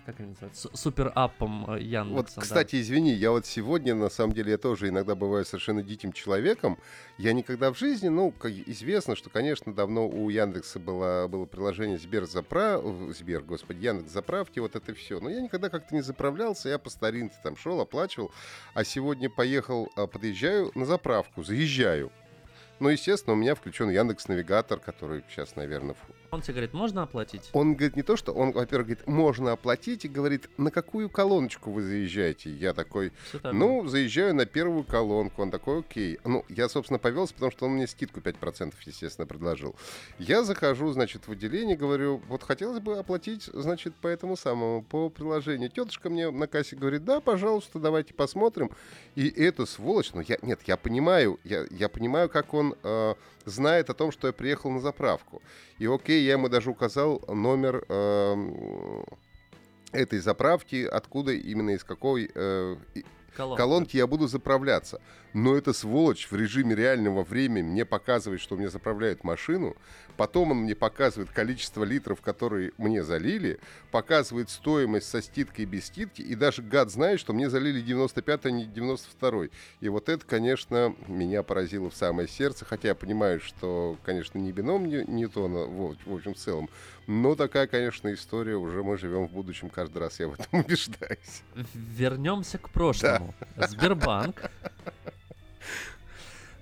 [0.06, 2.34] как это называется, супер-аппом э, Яндекса.
[2.36, 2.82] Вот, кстати, да.
[2.82, 6.78] извини, я вот сегодня, на самом деле, я тоже иногда бываю совершенно диким человеком.
[7.18, 11.98] Я никогда в жизни, ну, как известно, что, конечно, давно у Яндекса было, было приложение
[11.98, 12.82] Сбер заправ...
[13.16, 15.20] Сбер, господи, Яндекс заправки, вот это все.
[15.20, 18.32] Но я никогда как-то не заправлялся, я по старинке там шел, оплачивал.
[18.74, 22.10] А сегодня поехал, подъезжаю на заправку, заезжаю.
[22.80, 25.94] Ну, естественно, у меня включен Яндекс Навигатор, который сейчас, наверное,
[26.34, 27.50] он тебе говорит, можно оплатить?
[27.52, 31.70] Он говорит не то, что он, во-первых, говорит, можно оплатить, и говорит, на какую колоночку
[31.70, 32.50] вы заезжаете?
[32.50, 33.12] Я такой,
[33.42, 35.42] ну, заезжаю на первую колонку.
[35.42, 36.18] Он такой, окей.
[36.24, 39.74] Ну, я, собственно, повелся, потому что он мне скидку 5%, естественно, предложил.
[40.18, 45.10] Я захожу, значит, в отделение, говорю, вот хотелось бы оплатить, значит, по этому самому, по
[45.10, 45.70] приложению.
[45.70, 48.70] Тетушка мне на кассе говорит, да, пожалуйста, давайте посмотрим.
[49.14, 53.14] И эту сволочь, ну, я, нет, я понимаю, я, я понимаю, как он э,
[53.44, 55.42] знает о том, что я приехал на заправку.
[55.84, 59.04] И окей, я ему даже указал номер э,
[59.92, 62.30] этой заправки, откуда именно из какой...
[62.34, 62.76] Э,
[63.36, 63.62] Колонка.
[63.62, 64.98] колонки я буду заправляться.
[65.34, 69.76] Но эта сволочь в режиме реального времени мне показывает, что мне заправляют машину,
[70.16, 73.58] потом он мне показывает количество литров, которые мне залили,
[73.90, 78.46] показывает стоимость со ститкой и без ститки, и даже гад знает, что мне залили 95
[78.46, 79.46] а не 92
[79.80, 84.52] И вот это, конечно, меня поразило в самое сердце, хотя я понимаю, что, конечно, не
[84.52, 86.70] бином Ньютона, в, в общем, в целом,
[87.08, 91.42] но такая, конечно, история, уже мы живем в будущем, каждый раз я в этом убеждаюсь.
[91.74, 93.34] Вернемся к прошлому.
[93.56, 93.66] Да.
[93.66, 94.48] Сбербанк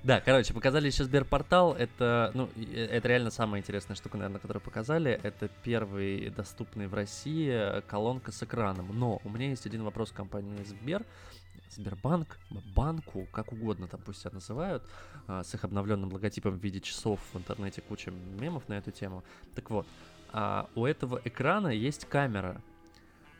[0.04, 1.74] да, короче, показали еще Сберпортал.
[1.74, 5.12] Это, ну, э, это реально самая интересная штука, наверное, которую показали.
[5.22, 8.88] Это первый доступный в России колонка с экраном.
[8.98, 11.04] Но у меня есть один вопрос к компании Сбер.
[11.70, 12.38] Сбербанк,
[12.74, 14.82] банку, как угодно там пусть себя называют,
[15.26, 19.24] а, с их обновленным логотипом в виде часов в интернете куча мемов на эту тему.
[19.54, 19.86] Так вот,
[20.32, 22.60] а, у этого экрана есть камера.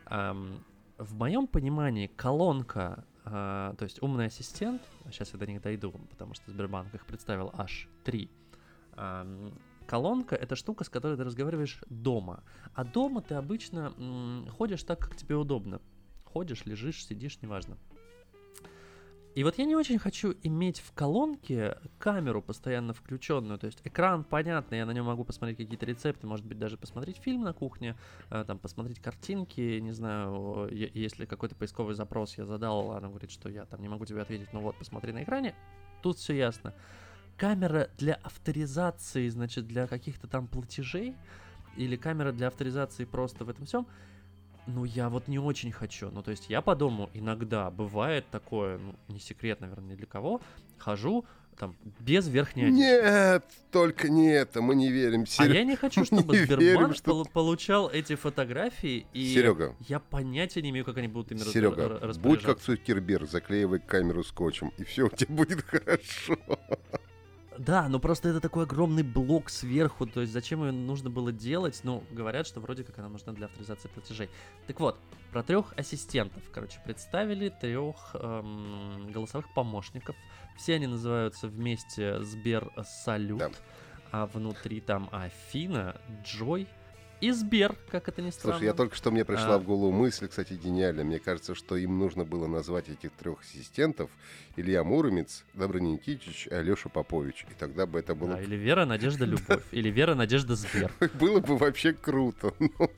[0.08, 6.50] В моем понимании колонка то есть умный ассистент, сейчас я до них дойду, потому что
[6.50, 8.30] Сбербанк их представил аж три.
[8.94, 9.26] А,
[9.86, 12.42] колонка— это штука, с которой ты разговариваешь дома.
[12.74, 13.92] А дома ты обычно
[14.56, 15.80] ходишь так, как тебе удобно.
[16.24, 17.76] Ходишь, лежишь, сидишь, неважно.
[19.34, 23.58] И вот я не очень хочу иметь в колонке камеру постоянно включенную.
[23.58, 27.16] То есть экран понятно, я на нем могу посмотреть какие-то рецепты, может быть, даже посмотреть
[27.16, 27.96] фильм на кухне,
[28.30, 33.48] э, там посмотреть картинки, не знаю, если какой-то поисковый запрос я задал, она говорит, что
[33.48, 35.54] я там не могу тебе ответить, ну вот, посмотри на экране,
[36.02, 36.74] тут все ясно.
[37.38, 41.16] Камера для авторизации, значит, для каких-то там платежей,
[41.76, 43.86] или камера для авторизации просто в этом всем,
[44.66, 46.10] ну, я вот не очень хочу.
[46.10, 50.06] Ну, то есть я по дому иногда бывает такое, ну, не секрет, наверное, ни для
[50.06, 50.40] кого,
[50.78, 51.24] хожу,
[51.58, 52.82] там, без верхней одежды.
[52.82, 55.26] Нет, только не это, мы не верим.
[55.26, 55.50] Сер...
[55.50, 57.24] А я не хочу, чтобы не Сбербанк верим, что...
[57.24, 62.42] получал эти фотографии, и Серега, я понятия не имею, как они будут ими Серега, будь
[62.42, 66.38] как Цукерберг, заклеивай камеру скотчем, и все у тебя будет хорошо.
[67.64, 71.78] Да, но просто это такой огромный блок сверху, то есть зачем ее нужно было делать?
[71.84, 74.30] Ну, говорят, что вроде как она нужна для авторизации платежей.
[74.66, 74.98] Так вот,
[75.30, 80.16] про трех ассистентов, короче, представили трех эм, голосовых помощников.
[80.56, 83.50] Все они называются вместе Сбер Салют, да.
[84.10, 86.66] а внутри там Афина, Джой
[87.22, 88.56] и Сбер, как это ни странно.
[88.56, 89.58] Слушай, я только что мне пришла а...
[89.58, 91.04] в голову мысль, кстати, гениальная.
[91.04, 94.10] Мне кажется, что им нужно было назвать этих трех ассистентов
[94.56, 97.46] Илья Муромец, Добрый Никитич и Алеша Попович.
[97.48, 98.34] И тогда бы это было...
[98.34, 99.62] Да, или Вера, Надежда, Любовь.
[99.70, 100.92] Или Вера, Надежда, Сбер.
[101.14, 102.52] Было бы вообще круто.
[102.58, 102.90] Но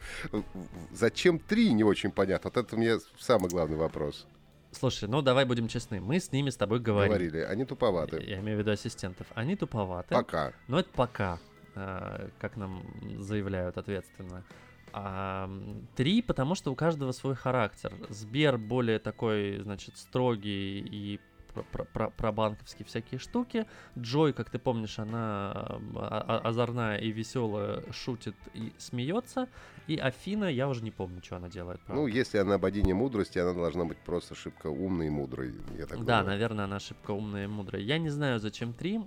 [0.91, 2.51] зачем три, не очень понятно.
[2.53, 4.27] Вот это мне самый главный вопрос.
[4.72, 6.01] Слушай, ну давай будем честны.
[6.01, 7.29] Мы с ними с тобой говорили.
[7.29, 7.39] Говорили.
[7.41, 8.25] Они туповаты.
[8.27, 9.27] Я имею в виду ассистентов.
[9.35, 10.14] Они туповаты.
[10.14, 10.55] Пока.
[10.66, 11.39] Но это пока.
[11.75, 12.83] Э, как нам
[13.18, 14.45] заявляют ответственно.
[14.93, 15.51] А,
[15.97, 17.93] три, потому что у каждого свой характер.
[18.11, 21.20] Сбер более такой, значит, строгий и
[21.63, 23.67] про, про, про банковские всякие штуки.
[23.99, 29.49] Джой, как ты помнишь, она а, а, озорная и веселая, шутит и смеется.
[29.87, 31.81] И Афина, я уже не помню, что она делает.
[31.81, 32.03] Правда.
[32.03, 35.55] Ну, если она богиня мудрости, она должна быть просто шибко умной и мудрой.
[35.79, 36.35] Я так да, думаю.
[36.35, 37.83] наверное, она шибко умная и мудрая.
[37.83, 39.01] Я не знаю, зачем три.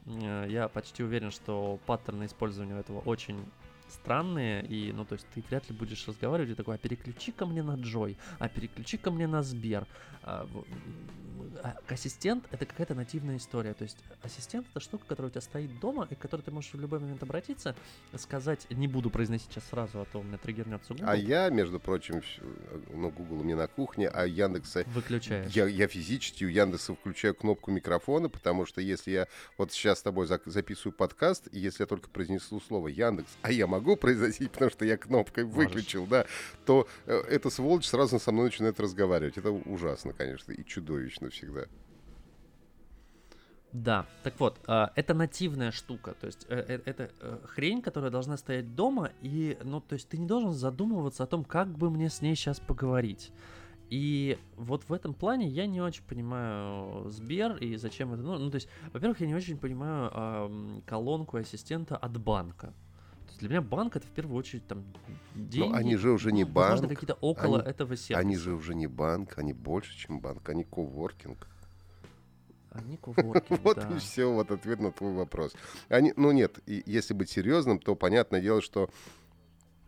[0.47, 3.39] Я почти уверен, что паттерны использования этого очень
[3.89, 7.45] странные, и, ну, то есть ты вряд ли будешь разговаривать и такой, а переключи ко
[7.45, 9.87] мне на Джой, а переключи ко мне на Сбер.
[10.23, 10.47] А,
[11.87, 13.73] ассистент— это какая-то нативная история.
[13.73, 16.73] То есть ассистент— это штука, которая у тебя стоит дома, и к которой ты можешь
[16.73, 17.75] в любой момент обратиться,
[18.15, 21.09] сказать, не буду произносить сейчас сразу, а то у меня триггернется Google.
[21.09, 22.21] А я, между прочим,
[22.93, 24.83] ну, Google мне на кухне, а Яндекса...
[24.87, 25.51] Выключаешь.
[25.51, 29.27] Я, я физически у Яндекса включаю кнопку микрофона, потому что если я
[29.57, 33.67] вот сейчас с тобой записываю подкаст, и если я только произнесу слово Яндекс, а я
[33.67, 35.57] могу произносить, потому что я кнопкой Можешь.
[35.57, 36.25] выключил, да,
[36.65, 39.37] то э, эта сволочь сразу со мной начинает разговаривать.
[39.37, 41.65] Это ужасно, конечно, и чудовищно всегда.
[43.73, 48.09] Да, так вот, а, это нативная штука, то есть э, э, это э, хрень, которая
[48.09, 51.89] должна стоять дома, и, ну, то есть ты не должен задумываться о том, как бы
[51.91, 53.31] мне с ней сейчас поговорить.
[53.89, 58.55] И вот в этом плане я не очень понимаю Сбер и зачем это Ну, то
[58.55, 62.73] есть, во-первых, я не очень понимаю э, колонку ассистента от банка.
[63.39, 64.83] Для меня банк это в первую очередь там
[65.35, 65.69] деньги.
[65.69, 66.81] Но они же уже не ну, банк.
[66.87, 68.19] Какие-то около они, этого сервиса.
[68.19, 71.47] Они же уже не банк, они больше, чем банк, они коворкинг.
[72.71, 73.95] Они коворкинг, Вот да.
[73.95, 75.53] и все, вот ответ на твой вопрос.
[75.89, 78.89] Они, ну нет, и если быть серьезным, то понятное дело, что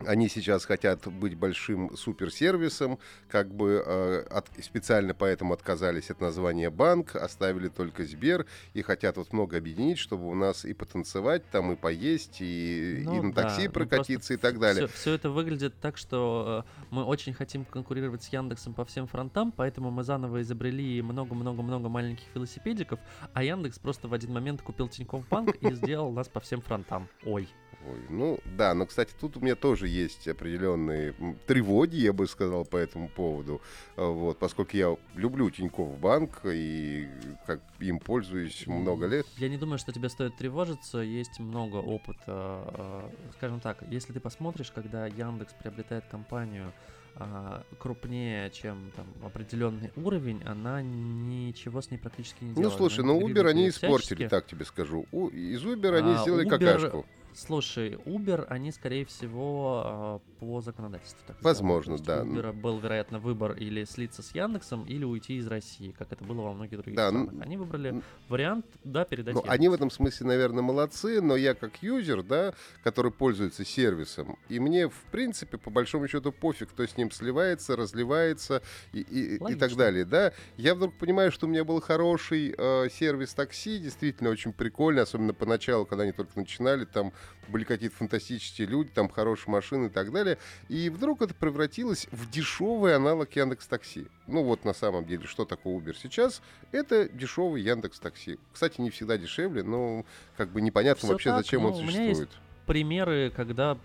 [0.06, 6.70] они сейчас хотят быть большим суперсервисом, как бы э, от, специально поэтому отказались от названия
[6.70, 11.74] банк, оставили только Сбер и хотят вот много объединить, чтобы у нас и потанцевать там,
[11.74, 14.88] и поесть, и, ну, и на такси да, прокатиться ну, и так далее.
[14.88, 19.08] Все, все это выглядит так, что э, мы очень хотим конкурировать с Яндексом по всем
[19.08, 23.00] фронтам, поэтому мы заново изобрели много-много-много маленьких велосипедиков,
[23.34, 27.10] а Яндекс просто в один момент купил Тинькофф Банк и сделал нас по всем фронтам.
[27.26, 27.50] Ой.
[27.88, 31.14] Ой, ну да, но, кстати, тут у меня тоже есть определенные
[31.48, 33.62] тревоги, я бы сказал, по этому поводу.
[33.96, 37.08] А, вот, поскольку я люблю Тинькофф банк и
[37.46, 39.26] как им пользуюсь много лет.
[39.38, 42.24] Я не думаю, что тебе стоит тревожиться, есть много опыта.
[42.28, 46.74] А, скажем так, если ты посмотришь, когда Яндекс приобретает компанию,
[47.16, 52.72] а, крупнее, чем там определенный уровень, она ничего с ней практически не ну, делает.
[52.74, 55.06] Ну слушай, ну Uber они испортили, так тебе скажу.
[55.12, 57.06] У, из Uber они а, сделали Uber, какашку.
[57.34, 61.20] Слушай, Uber, они, скорее всего, э, по законодательству.
[61.28, 62.24] Так Возможно, да.
[62.24, 66.24] У Uber был, вероятно, выбор или слиться с Яндексом, или уйти из России, как это
[66.24, 67.34] было во многих других да, странах.
[67.42, 71.82] Они выбрали вариант, да, передать ну, Они в этом смысле, наверное, молодцы, но я как
[71.82, 72.54] юзер, да,
[72.84, 77.76] который пользуется сервисом, и мне, в принципе, по большому счету пофиг, кто с ним сливается,
[77.76, 78.62] разливается
[78.94, 80.34] и, и, и так далее, да.
[80.58, 85.34] Я вдруг понимаю, что у меня был хороший э, сервис такси, действительно очень прикольный, особенно
[85.34, 87.14] поначалу, когда они только начинали, там
[87.48, 90.38] были какие-то фантастические люди, там хорошие машины и так далее.
[90.68, 94.08] И вдруг это превратилось в дешевый аналог Яндекс Такси.
[94.28, 96.42] Ну вот на самом деле, что такое Uber сейчас?
[96.72, 98.40] Это дешевый Яндекс Такси.
[98.54, 100.06] Кстати, не всегда дешевле, но
[100.38, 101.98] как бы непонятно Все вообще, так, зачем он существует.
[101.98, 102.32] У меня есть
[102.66, 103.78] примеры, когда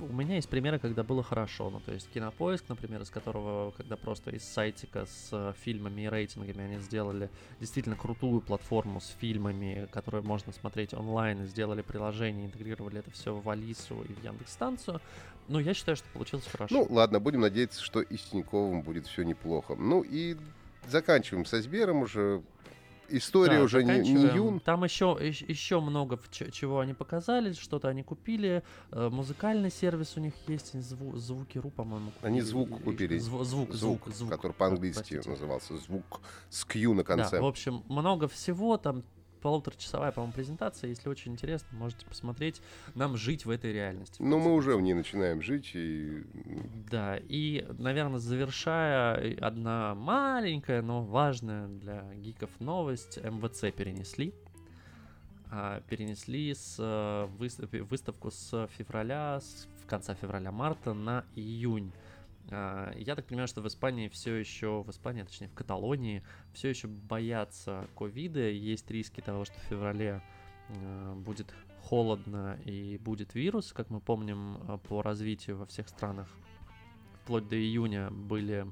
[0.00, 1.70] у меня есть примеры, когда было хорошо.
[1.70, 6.08] Ну, то есть Кинопоиск, например, из которого, когда просто из сайтика с э, фильмами и
[6.08, 7.30] рейтингами они сделали
[7.60, 13.34] действительно крутую платформу с фильмами, которые можно смотреть онлайн, и сделали приложение, интегрировали это все
[13.34, 15.00] в Алису и в Яндекс-станцию.
[15.48, 16.74] Ну, я считаю, что получилось хорошо.
[16.74, 19.74] Ну, ладно, будем надеяться, что и с Тиньковым будет все неплохо.
[19.74, 20.36] Ну и
[20.88, 22.42] заканчиваем со Сбером уже
[23.10, 24.60] история да, уже не, не юн.
[24.60, 26.18] Там еще, еще много
[26.52, 28.62] чего они показали, что-то они купили.
[28.90, 32.12] Э, музыкальный сервис у них есть, зву, звуки ру, по-моему.
[32.22, 33.18] Они звук купили.
[33.18, 37.36] Звук, звук, звук, звук который по-английски назывался звук с Q на конце.
[37.36, 39.04] Да, в общем, много всего там
[39.40, 40.88] полуторачасовая, по-моему, презентация.
[40.88, 42.60] Если очень интересно, можете посмотреть.
[42.94, 44.20] Нам жить в этой реальности.
[44.20, 45.70] Но мы уже в ней начинаем жить.
[45.74, 46.24] И...
[46.90, 53.18] Да, и, наверное, завершая, одна маленькая, но важная для гиков новость.
[53.18, 54.34] МВЦ перенесли.
[55.52, 57.26] А, перенесли с э,
[57.88, 61.92] выставку с февраля, с конца февраля-марта на июнь.
[62.50, 66.22] А, я так понимаю, что в Испании все еще, в Испании, точнее в Каталонии,
[66.52, 68.50] все еще боятся ковида.
[68.50, 70.22] Есть риски того, что в феврале
[70.68, 73.72] а, будет холодно и будет вирус.
[73.72, 76.28] Как мы помним, а, по развитию во всех странах
[77.22, 78.66] вплоть до июня были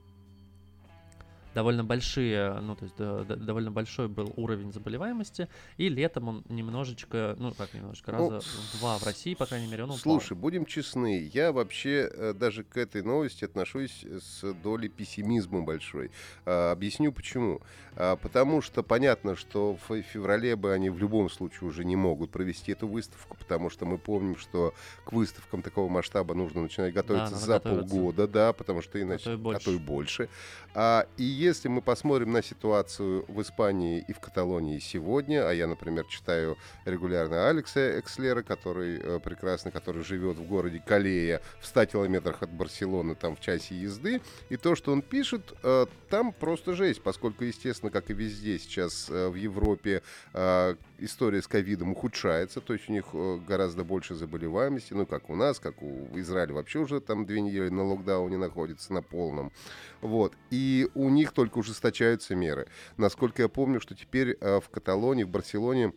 [1.59, 6.45] довольно большие, ну, то есть да, да, довольно большой был уровень заболеваемости, и летом он
[6.49, 9.99] немножечко, ну, как немножечко, ну, раза ну, два в России, по крайней мере, он упал.
[9.99, 16.13] Слушай, будем честны, я вообще э, даже к этой новости отношусь с долей пессимизма большой.
[16.47, 17.61] А, объясню почему.
[17.97, 22.31] А, потому что понятно, что в феврале бы они в любом случае уже не могут
[22.31, 27.33] провести эту выставку, потому что мы помним, что к выставкам такого масштаба нужно начинать готовиться
[27.33, 27.97] да, за готовиться.
[27.97, 29.59] полгода, да, потому что иначе, а то и больше.
[29.59, 30.29] А то и больше.
[30.75, 35.67] А, и если мы посмотрим на ситуацию в Испании и в Каталонии сегодня, а я,
[35.67, 41.87] например, читаю регулярно Алекса Экслера, который э, прекрасно, который живет в городе Калея в 100
[41.87, 44.21] километрах от Барселоны, там в часе езды,
[44.51, 49.09] и то, что он пишет, э, там просто жесть, поскольку, естественно, как и везде сейчас
[49.09, 50.03] э, в Европе
[50.35, 55.31] э, история с ковидом ухудшается, то есть у них э, гораздо больше заболеваемости, ну, как
[55.31, 59.53] у нас, как у Израиля вообще уже там две недели на локдауне находится на полном.
[60.01, 60.35] Вот.
[60.51, 62.67] И у них только ужесточаются меры.
[62.97, 65.93] Насколько я помню, что теперь э, в Каталонии, в Барселоне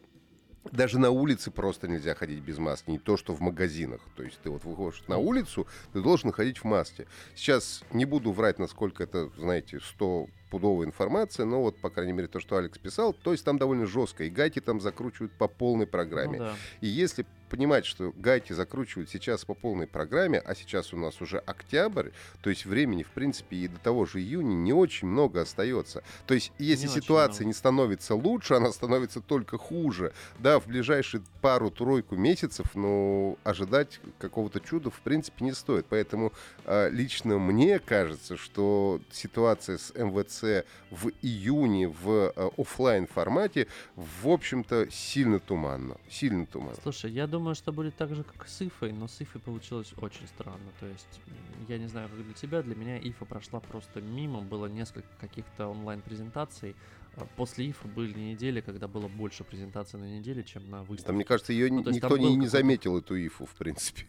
[0.71, 4.01] даже на улице просто нельзя ходить без маски, не то что в магазинах.
[4.15, 7.07] То есть ты вот выходишь на улицу, ты должен ходить в маске.
[7.35, 12.27] Сейчас не буду врать, насколько это, знаете, 100 пудовая информация, но вот, по крайней мере,
[12.27, 15.87] то, что Алекс писал, то есть там довольно жестко, и гайки там закручивают по полной
[15.87, 16.37] программе.
[16.37, 16.55] Ну, да.
[16.81, 21.37] И если понимать, что гайки закручивают сейчас по полной программе, а сейчас у нас уже
[21.39, 26.01] октябрь, то есть времени, в принципе, и до того же июня не очень много остается.
[26.25, 30.13] То есть если не ситуация не становится лучше, она становится только хуже.
[30.39, 35.85] Да, в ближайшие пару-тройку месяцев, но ожидать какого-то чуда, в принципе, не стоит.
[35.89, 36.31] Поэтому
[36.63, 44.29] э, лично мне кажется, что ситуация с МВЦ в июне в э, офлайн формате, в
[44.29, 45.97] общем-то, сильно туманно.
[46.09, 46.77] Сильно туманно.
[46.81, 49.93] Слушай, я думаю, думаю, что будет так же, как с Ифой, но с Ифой получилось
[49.97, 50.71] очень странно.
[50.79, 51.19] То есть,
[51.67, 55.67] я не знаю, как для тебя, для меня Ифа прошла просто мимо, было несколько каких-то
[55.67, 56.75] онлайн-презентаций.
[57.15, 61.07] А После Ифа были недели, когда было больше презентаций на неделе, чем на выставке.
[61.07, 64.05] Там, мне кажется, ее Ну, никто не, не заметил, эту ифу, в принципе.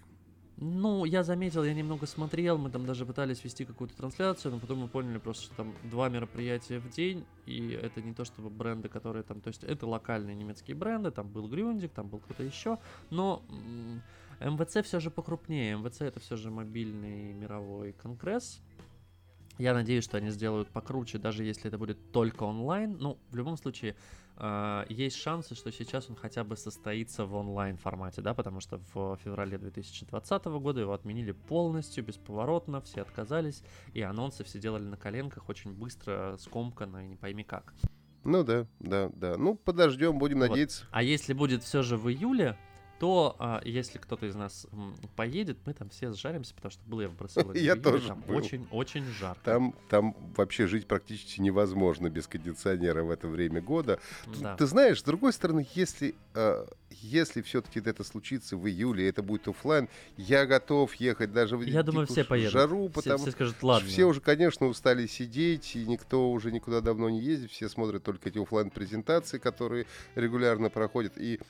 [0.56, 4.80] Ну, я заметил, я немного смотрел, мы там даже пытались вести какую-то трансляцию, но потом
[4.80, 8.88] мы поняли просто, что там два мероприятия в день, и это не то чтобы бренды,
[8.88, 12.78] которые там, то есть это локальные немецкие бренды, там был Грюндик, там был кто-то еще,
[13.10, 13.42] но
[14.40, 18.60] МВЦ все же покрупнее, МВЦ это все же мобильный мировой конгресс,
[19.58, 22.96] я надеюсь, что они сделают покруче, даже если это будет только онлайн.
[22.98, 23.96] Ну, в любом случае,
[24.42, 28.80] э, есть шансы, что сейчас он хотя бы состоится в онлайн формате, да, потому что
[28.92, 33.62] в феврале 2020 года его отменили полностью, бесповоротно, все отказались,
[33.94, 37.72] и анонсы все делали на коленках очень быстро, скомканно и не пойми как.
[38.24, 39.36] Ну да, да, да.
[39.36, 40.50] Ну, подождем, будем Вот.
[40.50, 40.84] надеяться.
[40.90, 42.56] А если будет все же в июле,
[43.02, 44.64] то а, если кто-то из нас
[45.16, 47.60] поедет, мы там все сжаримся, потому что был я в Барселоне.
[47.72, 48.36] Я тоже Там был.
[48.36, 49.40] очень-очень жарко.
[49.42, 53.98] Там, там вообще жить практически невозможно без кондиционера в это время года.
[54.40, 54.54] Да.
[54.54, 59.48] Ты знаешь, с другой стороны, если, э, если все-таки это случится в июле, это будет
[59.48, 62.52] оффлайн, я готов ехать даже в Я думаю, все поедут.
[62.52, 63.88] жару, Все- потому все что скажут, ладно.
[63.88, 68.28] все уже, конечно, устали сидеть, и никто уже никуда давно не ездит, все смотрят только
[68.28, 71.14] эти оффлайн презентации которые регулярно проходят.
[71.16, 71.40] И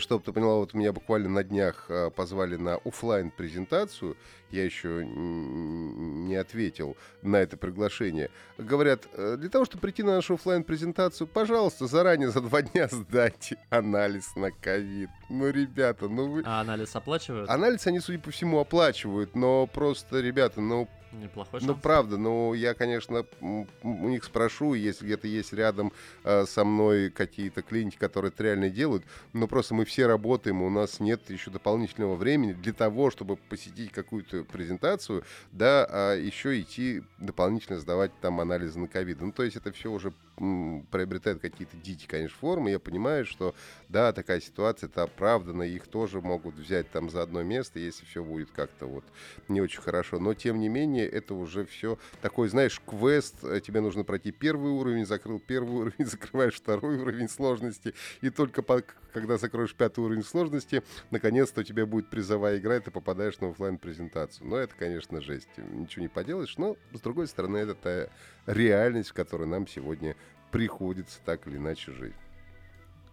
[0.00, 4.16] чтобы ты поняла, вот меня буквально на днях э, позвали на оффлайн презентацию
[4.54, 8.30] я еще не ответил на это приглашение.
[8.56, 12.88] Говорят, э, для того, чтобы прийти на нашу оффлайн презентацию пожалуйста, заранее за два дня
[12.90, 15.10] сдайте анализ на ковид.
[15.28, 16.42] Ну, ребята, ну вы...
[16.46, 17.50] А анализ оплачивают?
[17.50, 20.88] Анализ они, судя по всему, оплачивают, но просто, ребята, ну,
[21.20, 21.80] Неплохой ну, шанс.
[21.82, 25.92] правда, ну, я, конечно, у них спрошу, если где-то есть рядом
[26.24, 30.70] э, со мной какие-то клиники, которые это реально делают, но просто мы все работаем, у
[30.70, 37.02] нас нет еще дополнительного времени для того, чтобы посетить какую-то презентацию, да, а еще идти
[37.18, 39.20] дополнительно сдавать там анализы на ковид.
[39.20, 42.70] Ну, то есть это все уже приобретает какие-то дикие, конечно, формы.
[42.70, 43.54] Я понимаю, что,
[43.88, 48.24] да, такая ситуация, это оправдано, их тоже могут взять там за одно место, если все
[48.24, 49.04] будет как-то вот
[49.48, 50.18] не очень хорошо.
[50.18, 53.40] Но, тем не менее, это уже все такой, знаешь, квест.
[53.62, 57.94] Тебе нужно пройти первый уровень, закрыл первый уровень, закрываешь второй уровень сложности.
[58.20, 58.82] И только по-
[59.12, 63.50] когда закроешь пятый уровень сложности, наконец-то у тебя будет призовая игра, и ты попадаешь на
[63.50, 65.48] оффлайн презентацию Но это, конечно, жесть.
[65.56, 66.58] Ничего не поделаешь.
[66.58, 68.08] Но, с другой стороны, это та
[68.46, 70.16] реальность, в которой нам сегодня
[70.54, 72.14] приходится так или иначе жить.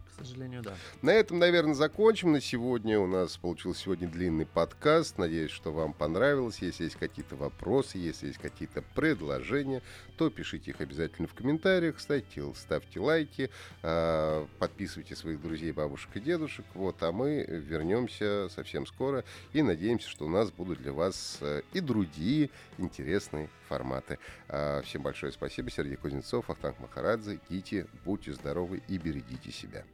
[0.06, 0.76] К сожалению, да.
[1.02, 2.34] На этом, наверное, закончим.
[2.34, 5.18] На сегодня у нас получился сегодня длинный подкаст.
[5.18, 6.60] Надеюсь, что вам понравилось.
[6.60, 9.82] Если есть какие-то вопросы, если есть какие-то предложения,
[10.18, 13.50] то пишите их обязательно в комментариях, ставьте, ставьте лайки,
[13.82, 16.66] а, подписывайте своих друзей, бабушек и дедушек.
[16.76, 19.24] Вот, а мы вернемся совсем скоро
[19.54, 24.20] и надеемся, что у нас будут для вас э, и другие интересные форматы.
[24.50, 25.72] А, Всем большое спасибо.
[25.72, 27.40] Сергей Кузнецов, Ахтанг Махарадзе.
[27.50, 29.86] Идите, будьте здоровы и берегите себя.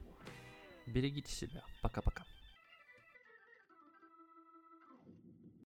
[0.88, 1.64] Берегите себя.
[1.82, 2.26] Пока-пока.